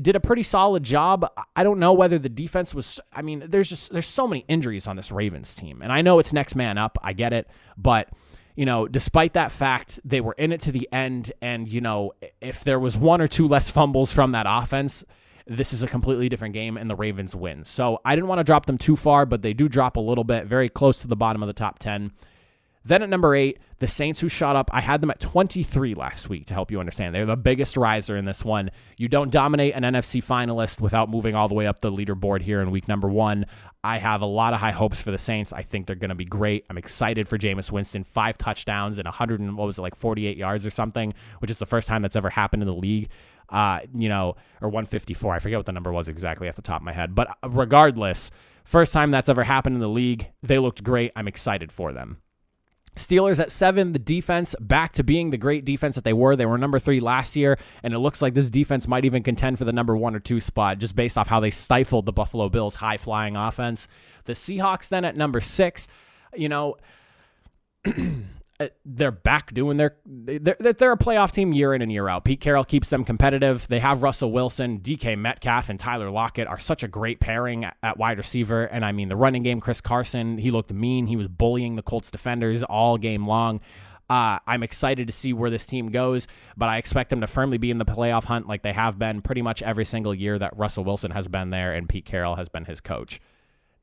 did 0.00 0.14
a 0.14 0.20
pretty 0.20 0.42
solid 0.42 0.82
job. 0.82 1.26
I 1.56 1.62
don't 1.62 1.78
know 1.78 1.92
whether 1.92 2.18
the 2.18 2.28
defense 2.28 2.74
was 2.74 3.00
I 3.12 3.22
mean, 3.22 3.44
there's 3.48 3.68
just 3.68 3.92
there's 3.92 4.06
so 4.06 4.26
many 4.26 4.44
injuries 4.46 4.86
on 4.86 4.96
this 4.96 5.10
Ravens 5.10 5.54
team. 5.54 5.80
And 5.82 5.90
I 5.90 6.02
know 6.02 6.18
it's 6.18 6.32
next 6.32 6.54
man 6.54 6.78
up. 6.78 6.98
I 7.02 7.12
get 7.12 7.32
it, 7.32 7.48
but 7.76 8.08
you 8.60 8.66
know, 8.66 8.86
despite 8.86 9.32
that 9.32 9.52
fact, 9.52 10.00
they 10.04 10.20
were 10.20 10.34
in 10.34 10.52
it 10.52 10.60
to 10.60 10.70
the 10.70 10.86
end. 10.92 11.32
And, 11.40 11.66
you 11.66 11.80
know, 11.80 12.12
if 12.42 12.62
there 12.62 12.78
was 12.78 12.94
one 12.94 13.22
or 13.22 13.26
two 13.26 13.48
less 13.48 13.70
fumbles 13.70 14.12
from 14.12 14.32
that 14.32 14.44
offense, 14.46 15.02
this 15.46 15.72
is 15.72 15.82
a 15.82 15.86
completely 15.86 16.28
different 16.28 16.52
game 16.52 16.76
and 16.76 16.90
the 16.90 16.94
Ravens 16.94 17.34
win. 17.34 17.64
So 17.64 18.02
I 18.04 18.14
didn't 18.14 18.28
want 18.28 18.40
to 18.40 18.44
drop 18.44 18.66
them 18.66 18.76
too 18.76 18.96
far, 18.96 19.24
but 19.24 19.40
they 19.40 19.54
do 19.54 19.66
drop 19.66 19.96
a 19.96 20.00
little 20.00 20.24
bit, 20.24 20.44
very 20.44 20.68
close 20.68 21.00
to 21.00 21.08
the 21.08 21.16
bottom 21.16 21.42
of 21.42 21.46
the 21.46 21.54
top 21.54 21.78
10. 21.78 22.12
Then 22.84 23.02
at 23.02 23.10
number 23.10 23.34
eight, 23.34 23.58
the 23.78 23.88
Saints 23.88 24.20
who 24.20 24.28
shot 24.28 24.56
up. 24.56 24.70
I 24.72 24.80
had 24.80 25.02
them 25.02 25.10
at 25.10 25.20
23 25.20 25.94
last 25.94 26.28
week 26.28 26.46
to 26.46 26.54
help 26.54 26.70
you 26.70 26.80
understand. 26.80 27.14
They're 27.14 27.26
the 27.26 27.36
biggest 27.36 27.76
riser 27.76 28.16
in 28.16 28.24
this 28.24 28.42
one. 28.44 28.70
You 28.96 29.08
don't 29.08 29.30
dominate 29.30 29.74
an 29.74 29.82
NFC 29.82 30.24
finalist 30.24 30.80
without 30.80 31.10
moving 31.10 31.34
all 31.34 31.48
the 31.48 31.54
way 31.54 31.66
up 31.66 31.80
the 31.80 31.92
leaderboard 31.92 32.40
here 32.40 32.62
in 32.62 32.70
week 32.70 32.88
number 32.88 33.08
one. 33.08 33.46
I 33.84 33.98
have 33.98 34.22
a 34.22 34.26
lot 34.26 34.54
of 34.54 34.60
high 34.60 34.70
hopes 34.70 35.00
for 35.00 35.10
the 35.10 35.18
Saints. 35.18 35.52
I 35.52 35.62
think 35.62 35.86
they're 35.86 35.96
going 35.96 36.10
to 36.10 36.14
be 36.14 36.24
great. 36.24 36.64
I'm 36.70 36.78
excited 36.78 37.28
for 37.28 37.36
Jameis 37.36 37.70
Winston. 37.70 38.04
Five 38.04 38.38
touchdowns 38.38 38.98
and 38.98 39.06
100 39.06 39.40
and 39.40 39.56
what 39.56 39.66
was 39.66 39.78
it 39.78 39.82
like 39.82 39.94
48 39.94 40.36
yards 40.36 40.66
or 40.66 40.70
something, 40.70 41.12
which 41.40 41.50
is 41.50 41.58
the 41.58 41.66
first 41.66 41.86
time 41.86 42.00
that's 42.00 42.16
ever 42.16 42.30
happened 42.30 42.62
in 42.62 42.66
the 42.66 42.74
league. 42.74 43.08
Uh, 43.50 43.80
you 43.94 44.08
know, 44.08 44.36
or 44.60 44.68
154. 44.68 45.34
I 45.34 45.38
forget 45.40 45.58
what 45.58 45.66
the 45.66 45.72
number 45.72 45.90
was 45.90 46.08
exactly 46.08 46.48
off 46.48 46.54
the 46.54 46.62
top 46.62 46.80
of 46.80 46.84
my 46.84 46.92
head. 46.92 47.14
But 47.14 47.36
regardless, 47.46 48.30
first 48.64 48.92
time 48.92 49.10
that's 49.10 49.28
ever 49.28 49.42
happened 49.42 49.74
in 49.74 49.80
the 49.80 49.88
league. 49.88 50.28
They 50.42 50.58
looked 50.58 50.84
great. 50.84 51.10
I'm 51.16 51.26
excited 51.26 51.72
for 51.72 51.92
them. 51.92 52.18
Steelers 52.96 53.40
at 53.40 53.50
seven, 53.50 53.92
the 53.92 53.98
defense 53.98 54.54
back 54.60 54.92
to 54.92 55.04
being 55.04 55.30
the 55.30 55.38
great 55.38 55.64
defense 55.64 55.94
that 55.94 56.04
they 56.04 56.12
were. 56.12 56.36
They 56.36 56.46
were 56.46 56.58
number 56.58 56.78
three 56.78 57.00
last 57.00 57.36
year, 57.36 57.58
and 57.82 57.94
it 57.94 57.98
looks 57.98 58.20
like 58.20 58.34
this 58.34 58.50
defense 58.50 58.88
might 58.88 59.04
even 59.04 59.22
contend 59.22 59.58
for 59.58 59.64
the 59.64 59.72
number 59.72 59.96
one 59.96 60.14
or 60.14 60.20
two 60.20 60.40
spot 60.40 60.78
just 60.78 60.96
based 60.96 61.16
off 61.16 61.28
how 61.28 61.40
they 61.40 61.50
stifled 61.50 62.04
the 62.04 62.12
Buffalo 62.12 62.48
Bills' 62.48 62.74
high 62.74 62.96
flying 62.96 63.36
offense. 63.36 63.88
The 64.24 64.32
Seahawks 64.32 64.88
then 64.88 65.04
at 65.04 65.16
number 65.16 65.40
six, 65.40 65.88
you 66.34 66.48
know, 66.48 66.76
they're 68.84 69.10
back 69.10 69.54
doing 69.54 69.76
their 69.76 69.96
they're, 70.04 70.56
they're 70.60 70.92
a 70.92 70.98
playoff 70.98 71.32
team 71.32 71.52
year 71.52 71.74
in 71.74 71.82
and 71.82 71.90
year 71.90 72.08
out. 72.08 72.24
Pete 72.24 72.40
Carroll 72.40 72.64
keeps 72.64 72.90
them 72.90 73.04
competitive. 73.04 73.66
They 73.68 73.80
have 73.80 74.02
Russell 74.02 74.32
Wilson, 74.32 74.80
DK 74.80 75.18
Metcalf, 75.18 75.70
and 75.70 75.80
Tyler 75.80 76.10
Lockett 76.10 76.46
are 76.46 76.58
such 76.58 76.82
a 76.82 76.88
great 76.88 77.20
pairing 77.20 77.64
at 77.82 77.96
wide 77.96 78.18
receiver. 78.18 78.64
And 78.64 78.84
I 78.84 78.92
mean 78.92 79.08
the 79.08 79.16
running 79.16 79.42
game, 79.42 79.60
Chris 79.60 79.80
Carson, 79.80 80.38
he 80.38 80.50
looked 80.50 80.72
mean. 80.72 81.06
He 81.06 81.16
was 81.16 81.28
bullying 81.28 81.76
the 81.76 81.82
Colts 81.82 82.10
defenders 82.10 82.62
all 82.62 82.98
game 82.98 83.26
long. 83.26 83.60
Uh, 84.10 84.40
I'm 84.44 84.64
excited 84.64 85.06
to 85.06 85.12
see 85.12 85.32
where 85.32 85.50
this 85.50 85.66
team 85.66 85.90
goes, 85.90 86.26
but 86.56 86.68
I 86.68 86.78
expect 86.78 87.10
them 87.10 87.20
to 87.20 87.28
firmly 87.28 87.58
be 87.58 87.70
in 87.70 87.78
the 87.78 87.84
playoff 87.84 88.24
hunt 88.24 88.48
like 88.48 88.62
they 88.62 88.72
have 88.72 88.98
been 88.98 89.22
pretty 89.22 89.40
much 89.40 89.62
every 89.62 89.84
single 89.84 90.12
year 90.12 90.36
that 90.36 90.56
Russell 90.56 90.82
Wilson 90.82 91.12
has 91.12 91.28
been 91.28 91.50
there 91.50 91.72
and 91.72 91.88
Pete 91.88 92.04
Carroll 92.04 92.34
has 92.34 92.48
been 92.48 92.64
his 92.64 92.80
coach. 92.80 93.20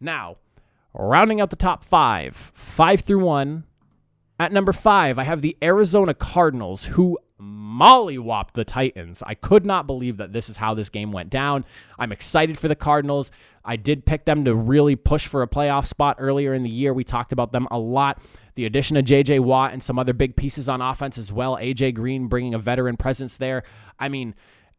Now, 0.01 0.35
rounding 0.93 1.39
out 1.39 1.49
the 1.49 1.55
top 1.55 1.81
five, 1.81 2.51
five 2.53 2.99
through 2.99 3.23
one, 3.23 3.63
at 4.39 4.51
number 4.51 4.73
five, 4.73 5.17
I 5.17 5.23
have 5.23 5.41
the 5.41 5.57
Arizona 5.61 6.13
Cardinals, 6.13 6.85
who 6.85 7.17
mollywopped 7.41 8.53
the 8.53 8.65
Titans. 8.65 9.21
I 9.25 9.35
could 9.35 9.65
not 9.65 9.87
believe 9.87 10.17
that 10.17 10.33
this 10.33 10.49
is 10.49 10.57
how 10.57 10.73
this 10.73 10.89
game 10.89 11.11
went 11.11 11.29
down. 11.29 11.65
I'm 11.99 12.11
excited 12.11 12.57
for 12.57 12.67
the 12.67 12.75
Cardinals. 12.75 13.31
I 13.63 13.75
did 13.75 14.05
pick 14.05 14.25
them 14.25 14.45
to 14.45 14.55
really 14.55 14.95
push 14.95 15.27
for 15.27 15.41
a 15.41 15.47
playoff 15.47 15.85
spot 15.85 16.17
earlier 16.19 16.53
in 16.53 16.63
the 16.63 16.69
year. 16.69 16.93
We 16.93 17.03
talked 17.03 17.33
about 17.33 17.51
them 17.51 17.67
a 17.69 17.77
lot. 17.77 18.21
The 18.55 18.65
addition 18.65 18.97
of 18.97 19.05
J.J. 19.05 19.39
Watt 19.39 19.73
and 19.73 19.83
some 19.83 19.99
other 19.99 20.13
big 20.13 20.35
pieces 20.35 20.67
on 20.67 20.81
offense 20.81 21.17
as 21.17 21.31
well. 21.31 21.57
A.J. 21.59 21.91
Green 21.91 22.27
bringing 22.27 22.55
a 22.55 22.59
veteran 22.59 22.97
presence 22.97 23.37
there. 23.37 23.63
I 23.99 24.09
mean, 24.09 24.33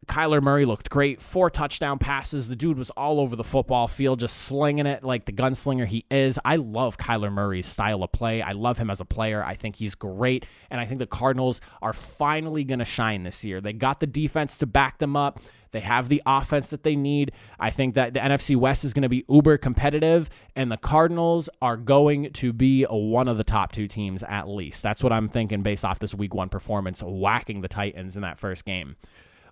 Kyler 0.09 0.41
Murray 0.41 0.65
looked 0.65 0.89
great. 0.89 1.21
Four 1.21 1.49
touchdown 1.49 1.99
passes. 1.99 2.49
The 2.49 2.55
dude 2.55 2.77
was 2.77 2.89
all 2.91 3.19
over 3.19 3.35
the 3.35 3.43
football 3.43 3.87
field, 3.87 4.19
just 4.19 4.35
slinging 4.35 4.87
it 4.87 5.03
like 5.03 5.25
the 5.25 5.31
gunslinger 5.31 5.85
he 5.85 6.03
is. 6.09 6.39
I 6.43 6.55
love 6.55 6.97
Kyler 6.97 7.31
Murray's 7.31 7.67
style 7.67 8.03
of 8.03 8.11
play. 8.11 8.41
I 8.41 8.53
love 8.53 8.79
him 8.79 8.89
as 8.89 8.99
a 8.99 9.05
player. 9.05 9.43
I 9.43 9.53
think 9.55 9.75
he's 9.75 9.95
great. 9.95 10.45
And 10.71 10.81
I 10.81 10.85
think 10.85 10.99
the 10.99 11.07
Cardinals 11.07 11.61
are 11.81 11.93
finally 11.93 12.63
going 12.63 12.79
to 12.79 12.85
shine 12.85 13.23
this 13.23 13.45
year. 13.45 13.61
They 13.61 13.71
got 13.71 13.99
the 13.99 14.07
defense 14.07 14.57
to 14.57 14.65
back 14.65 14.97
them 14.97 15.15
up. 15.15 15.39
They 15.71 15.81
have 15.81 16.09
the 16.09 16.23
offense 16.25 16.71
that 16.71 16.81
they 16.81 16.95
need. 16.95 17.31
I 17.59 17.69
think 17.69 17.93
that 17.93 18.15
the 18.15 18.19
NFC 18.19 18.55
West 18.55 18.83
is 18.83 18.93
going 18.93 19.03
to 19.03 19.09
be 19.09 19.23
uber 19.29 19.59
competitive, 19.59 20.27
and 20.55 20.71
the 20.71 20.77
Cardinals 20.77 21.47
are 21.61 21.77
going 21.77 22.33
to 22.33 22.51
be 22.51 22.85
one 22.85 23.27
of 23.27 23.37
the 23.37 23.43
top 23.43 23.71
two 23.71 23.87
teams 23.87 24.23
at 24.23 24.47
least. 24.47 24.81
That's 24.81 25.03
what 25.03 25.13
I'm 25.13 25.29
thinking 25.29 25.61
based 25.61 25.85
off 25.85 25.99
this 25.99 26.15
week 26.15 26.33
one 26.33 26.49
performance, 26.49 27.03
whacking 27.05 27.61
the 27.61 27.67
Titans 27.67 28.15
in 28.15 28.23
that 28.23 28.39
first 28.39 28.65
game. 28.65 28.95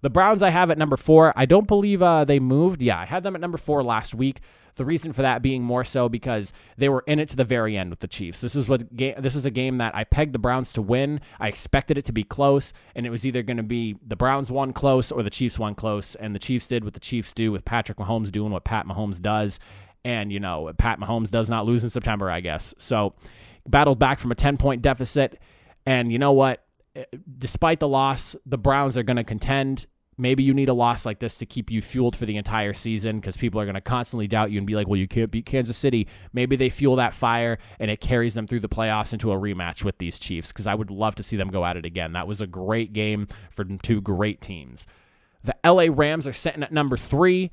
The 0.01 0.09
Browns 0.09 0.43
I 0.43 0.49
have 0.49 0.69
at 0.69 0.77
number 0.77 0.97
four. 0.97 1.33
I 1.35 1.45
don't 1.45 1.67
believe 1.67 2.01
uh, 2.01 2.25
they 2.25 2.39
moved. 2.39 2.81
Yeah, 2.81 2.99
I 2.99 3.05
had 3.05 3.23
them 3.23 3.35
at 3.35 3.41
number 3.41 3.57
four 3.57 3.83
last 3.83 4.13
week. 4.13 4.41
The 4.75 4.85
reason 4.85 5.11
for 5.11 5.23
that 5.23 5.41
being 5.41 5.63
more 5.63 5.83
so 5.83 6.07
because 6.07 6.53
they 6.77 6.87
were 6.87 7.03
in 7.07 7.17
it 7.17 7.29
to 7.29 7.35
the 7.35 7.43
very 7.43 7.75
end 7.75 7.89
with 7.89 7.99
the 7.99 8.07
Chiefs. 8.07 8.41
This 8.41 8.55
is 8.55 8.69
what 8.69 8.95
ga- 8.95 9.15
this 9.19 9.35
is 9.35 9.45
a 9.47 9.51
game 9.51 9.79
that 9.79 9.95
I 9.95 10.03
pegged 10.03 10.33
the 10.33 10.39
Browns 10.39 10.71
to 10.73 10.83
win. 10.83 11.19
I 11.39 11.47
expected 11.47 11.97
it 11.97 12.05
to 12.05 12.11
be 12.11 12.23
close, 12.23 12.73
and 12.95 13.05
it 13.05 13.09
was 13.09 13.25
either 13.25 13.41
going 13.41 13.57
to 13.57 13.63
be 13.63 13.95
the 14.05 14.15
Browns 14.15 14.51
won 14.51 14.73
close 14.73 15.11
or 15.11 15.23
the 15.23 15.31
Chiefs 15.31 15.57
won 15.57 15.73
close. 15.73 16.13
And 16.13 16.35
the 16.35 16.39
Chiefs 16.39 16.67
did 16.67 16.83
what 16.83 16.93
the 16.93 16.99
Chiefs 16.99 17.33
do 17.33 17.51
with 17.51 17.65
Patrick 17.65 17.97
Mahomes 17.97 18.31
doing 18.31 18.51
what 18.51 18.65
Pat 18.65 18.85
Mahomes 18.85 19.19
does. 19.19 19.59
And 20.05 20.31
you 20.31 20.39
know, 20.39 20.71
Pat 20.77 20.99
Mahomes 20.99 21.31
does 21.31 21.49
not 21.49 21.65
lose 21.65 21.83
in 21.83 21.89
September, 21.89 22.29
I 22.29 22.41
guess. 22.41 22.75
So 22.77 23.15
battled 23.67 23.97
back 23.97 24.19
from 24.19 24.31
a 24.31 24.35
10 24.35 24.57
point 24.57 24.83
deficit. 24.83 25.39
And 25.87 26.11
you 26.11 26.19
know 26.19 26.33
what? 26.33 26.63
Despite 27.37 27.79
the 27.79 27.87
loss, 27.87 28.35
the 28.45 28.57
Browns 28.57 28.97
are 28.97 29.03
going 29.03 29.17
to 29.17 29.23
contend. 29.23 29.87
Maybe 30.19 30.41
you 30.41 30.53
need 30.53 30.67
a 30.67 30.73
loss 30.73 31.05
like 31.05 31.19
this 31.19 31.37
to 31.37 31.45
keep 31.45 31.69
you 31.69 31.79
fueled 31.79 32.15
for 32.15 32.25
the 32.25 32.37
entire 32.37 32.73
season 32.73 33.19
because 33.19 33.37
people 33.37 33.61
are 33.61 33.65
going 33.65 33.75
to 33.75 33.81
constantly 33.81 34.27
doubt 34.27 34.49
you 34.49 34.57
and 34.57 34.65
be 34.65 34.73
like, 34.73 34.87
well, 34.87 34.97
you 34.97 35.07
can't 35.07 35.29
beat 35.29 35.45
Kansas 35.45 35.77
City. 35.77 36.07
Maybe 36.33 36.55
they 36.55 36.69
fuel 36.69 36.95
that 36.95 37.13
fire 37.13 37.59
and 37.79 37.91
it 37.91 38.01
carries 38.01 38.33
them 38.33 38.47
through 38.47 38.61
the 38.61 38.69
playoffs 38.69 39.13
into 39.13 39.31
a 39.31 39.35
rematch 39.35 39.83
with 39.83 39.99
these 39.99 40.17
Chiefs 40.17 40.51
because 40.51 40.65
I 40.65 40.73
would 40.73 40.89
love 40.89 41.13
to 41.15 41.23
see 41.23 41.37
them 41.37 41.49
go 41.49 41.63
at 41.63 41.77
it 41.77 41.85
again. 41.85 42.13
That 42.13 42.27
was 42.27 42.41
a 42.41 42.47
great 42.47 42.93
game 42.93 43.27
for 43.51 43.63
two 43.63 44.01
great 44.01 44.41
teams. 44.41 44.87
The 45.43 45.55
LA 45.63 45.85
Rams 45.89 46.27
are 46.27 46.33
sitting 46.33 46.63
at 46.63 46.73
number 46.73 46.97
three. 46.97 47.51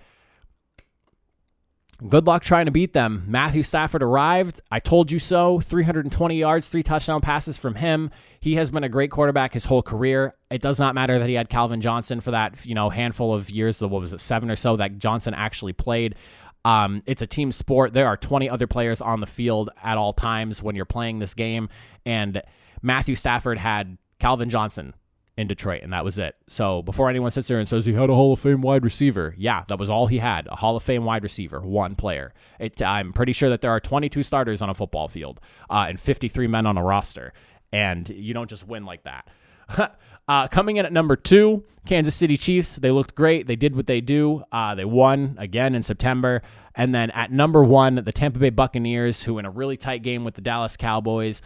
Good 2.09 2.27
luck 2.27 2.43
trying 2.43 2.65
to 2.65 2.73
beat 2.73 2.93
them. 2.93 3.25
Matthew 3.29 3.63
Stafford 3.63 4.03
arrived. 4.03 4.61
I 4.71 4.81
told 4.81 5.13
you 5.13 5.19
so. 5.19 5.61
320 5.61 6.37
yards, 6.37 6.69
three 6.69 6.83
touchdown 6.83 7.21
passes 7.21 7.57
from 7.57 7.77
him. 7.77 8.11
He 8.41 8.57
has 8.57 8.71
been 8.71 8.83
a 8.85 8.89
great 8.89 9.11
quarterback 9.11 9.55
his 9.55 9.65
whole 9.65 9.83
career. 9.83 10.35
It 10.51 10.61
does 10.61 10.81
not 10.81 10.95
matter 10.95 11.19
that 11.19 11.29
he 11.29 11.35
had 11.35 11.49
Calvin 11.49 11.81
Johnson 11.81 12.21
for 12.21 12.33
that, 12.33 12.67
you 12.67 12.75
know, 12.75 12.91
handful 12.91 13.33
of 13.33 13.49
years, 13.49 13.81
what 13.81 13.91
was 13.91 14.13
it, 14.13 14.21
seven 14.21 14.51
or 14.51 14.57
so 14.57 14.77
that 14.77 14.99
Johnson 14.99 15.35
actually 15.35 15.73
played. 15.73 16.17
Um, 16.65 17.03
it's 17.07 17.23
a 17.23 17.27
team 17.27 17.53
sport. 17.53 17.93
There 17.93 18.07
are 18.07 18.17
20 18.17 18.49
other 18.49 18.67
players 18.67 19.01
on 19.01 19.21
the 19.21 19.27
field 19.27 19.71
at 19.83 19.97
all 19.97 20.13
times 20.13 20.63
when 20.63 20.75
you're 20.75 20.87
playing 20.87 21.21
this 21.21 21.35
game. 21.35 21.69
And 22.04 22.43
Matthew 22.83 23.15
Stafford 23.15 23.59
had 23.59 23.99
Calvin 24.19 24.50
Johnson, 24.50 24.95
in 25.36 25.49
Detroit, 25.49 25.82
and 25.82 25.92
that 25.92 26.04
was 26.04 26.18
it. 26.18 26.36
So 26.47 26.82
before 26.82 27.10
anyone 27.10 27.30
sits 27.30 27.49
there 27.49 27.58
and 27.58 27.68
says 27.68 27.84
he 27.84 27.92
had 27.92 28.08
a 28.08 28.14
Hall 28.14 28.32
of 28.32 28.40
Fame 28.40 28.62
wide 28.62 28.84
receiver, 28.84 29.34
yeah, 29.36 29.64
that 29.68 29.78
was 29.78 29.90
all 29.90 30.06
he 30.06 30.18
had 30.18 30.47
a 30.47 30.56
Hall 30.56 30.76
of 30.76 30.82
Fame 30.82 31.04
wide 31.04 31.23
receiver, 31.23 31.60
one 31.60 31.97
player. 31.97 32.32
It, 32.60 32.80
I'm 32.80 33.12
pretty 33.12 33.32
sure 33.32 33.50
that 33.50 33.60
there 33.60 33.73
are 33.73 33.80
22 33.80 34.23
starters 34.23 34.62
on 34.62 34.70
a 34.70 34.75
football 34.75 35.08
field 35.08 35.40
uh, 35.68 35.86
and 35.88 35.99
53 35.99 36.47
men 36.47 36.66
on 36.66 36.76
a 36.76 36.82
roster, 36.82 37.32
and 37.73 38.08
you 38.08 38.32
don't 38.32 38.49
just 38.49 38.66
win 38.66 38.84
like 38.84 39.02
that. 39.04 39.28
uh, 40.28 40.49
coming 40.49 40.76
in 40.76 40.86
at 40.86 40.92
number 40.92 41.16
two, 41.16 41.64
Kansas 41.86 42.14
City 42.14 42.36
Chiefs. 42.36 42.76
They 42.76 42.90
looked 42.90 43.14
great. 43.14 43.47
They 43.47 43.56
did 43.56 43.75
what 43.75 43.86
they 43.86 44.00
do. 44.00 44.44
Uh, 44.52 44.75
they 44.75 44.84
won 44.84 45.36
again 45.38 45.75
in 45.75 45.82
September. 45.82 46.42
And 46.75 46.94
then 46.94 47.10
at 47.10 47.30
number 47.30 47.62
one, 47.62 47.97
the 47.97 48.12
Tampa 48.12 48.38
Bay 48.38 48.50
Buccaneers, 48.50 49.23
who 49.23 49.38
in 49.38 49.44
a 49.44 49.50
really 49.50 49.76
tight 49.76 50.02
game 50.02 50.25
with 50.25 50.34
the 50.34 50.40
Dallas 50.40 50.76
Cowboys 50.76 51.40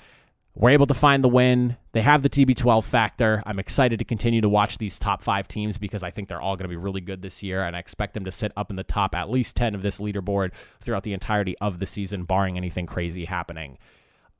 we're 0.59 0.71
able 0.71 0.87
to 0.87 0.95
find 0.95 1.23
the 1.23 1.29
win. 1.29 1.77
They 1.93 2.03
have 2.03 2.23
the 2.23 2.29
TB12 2.29 2.83
factor. 2.83 3.45
I'm 3.47 3.61
excited 3.61 4.01
to 4.01 4.05
continue 4.05 4.41
to 4.41 4.49
watch 4.49 4.79
these 4.79 4.99
top 4.99 5.23
five 5.23 5.47
teams 5.47 5.79
because 5.79 6.03
I 6.03 6.11
think 6.11 6.29
they're 6.29 6.41
all 6.41 6.57
going 6.57 6.65
to 6.65 6.69
be 6.69 6.77
really 6.77 7.01
good 7.01 7.23
this 7.23 7.45
year, 7.45 7.63
and 7.63 7.77
I 7.77 7.79
expect 7.79 8.15
them 8.15 8.25
to 8.25 8.33
sit 8.33 8.51
up 8.57 8.69
in 8.69 8.75
the 8.75 8.83
top 8.83 9.15
at 9.15 9.31
least 9.31 9.55
10 9.55 9.77
of 9.77 9.83
this 9.83 10.01
leaderboard 10.01 10.51
throughout 10.81 11.05
the 11.05 11.13
entirety 11.13 11.57
of 11.59 11.79
the 11.79 11.87
season, 11.87 12.25
barring 12.25 12.57
anything 12.57 12.87
crazy 12.87 13.27
happening. 13.27 13.79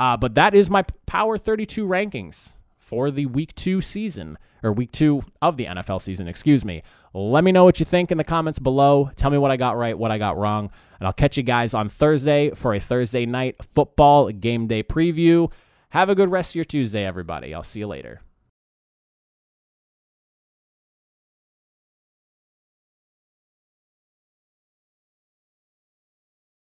Uh, 0.01 0.17
but 0.17 0.35
that 0.35 0.55
is 0.55 0.69
my 0.69 0.85
Power 1.07 1.39
32 1.39 1.87
rankings 1.87 2.53
for 2.77 3.13
the 3.13 3.27
week 3.27 3.55
two 3.55 3.81
season, 3.81 4.39
or 4.65 4.73
week 4.73 4.91
two 4.91 5.23
of 5.41 5.57
the 5.57 5.67
NFL 5.67 6.01
season, 6.01 6.27
excuse 6.27 6.65
me. 6.65 6.83
Let 7.15 7.45
me 7.45 7.53
know 7.53 7.63
what 7.63 7.79
you 7.79 7.87
think 7.87 8.11
in 8.11 8.19
the 8.19 8.25
comments 8.25 8.59
below. 8.59 9.13
Tell 9.15 9.31
me 9.31 9.39
what 9.39 9.53
I 9.53 9.57
got 9.57 9.77
right, 9.77 9.97
what 9.97 10.11
I 10.11 10.19
got 10.19 10.37
wrong. 10.37 10.71
And 10.99 11.07
I'll 11.07 11.13
catch 11.13 11.37
you 11.37 11.45
guys 11.45 11.75
on 11.75 11.89
Thursday 11.89 12.51
for 12.51 12.75
a 12.75 12.81
Thursday 12.81 13.25
night 13.25 13.65
football 13.65 14.33
game 14.33 14.67
day 14.67 14.83
preview. 14.83 15.53
Have 15.91 16.11
a 16.11 16.15
good 16.15 16.31
rest 16.31 16.51
of 16.51 16.57
your 16.57 16.65
Tuesday, 16.65 17.07
everybody. 17.07 17.55
I'll 17.55 17.63
see 17.63 17.81
you 17.81 17.87
later. 17.87 18.21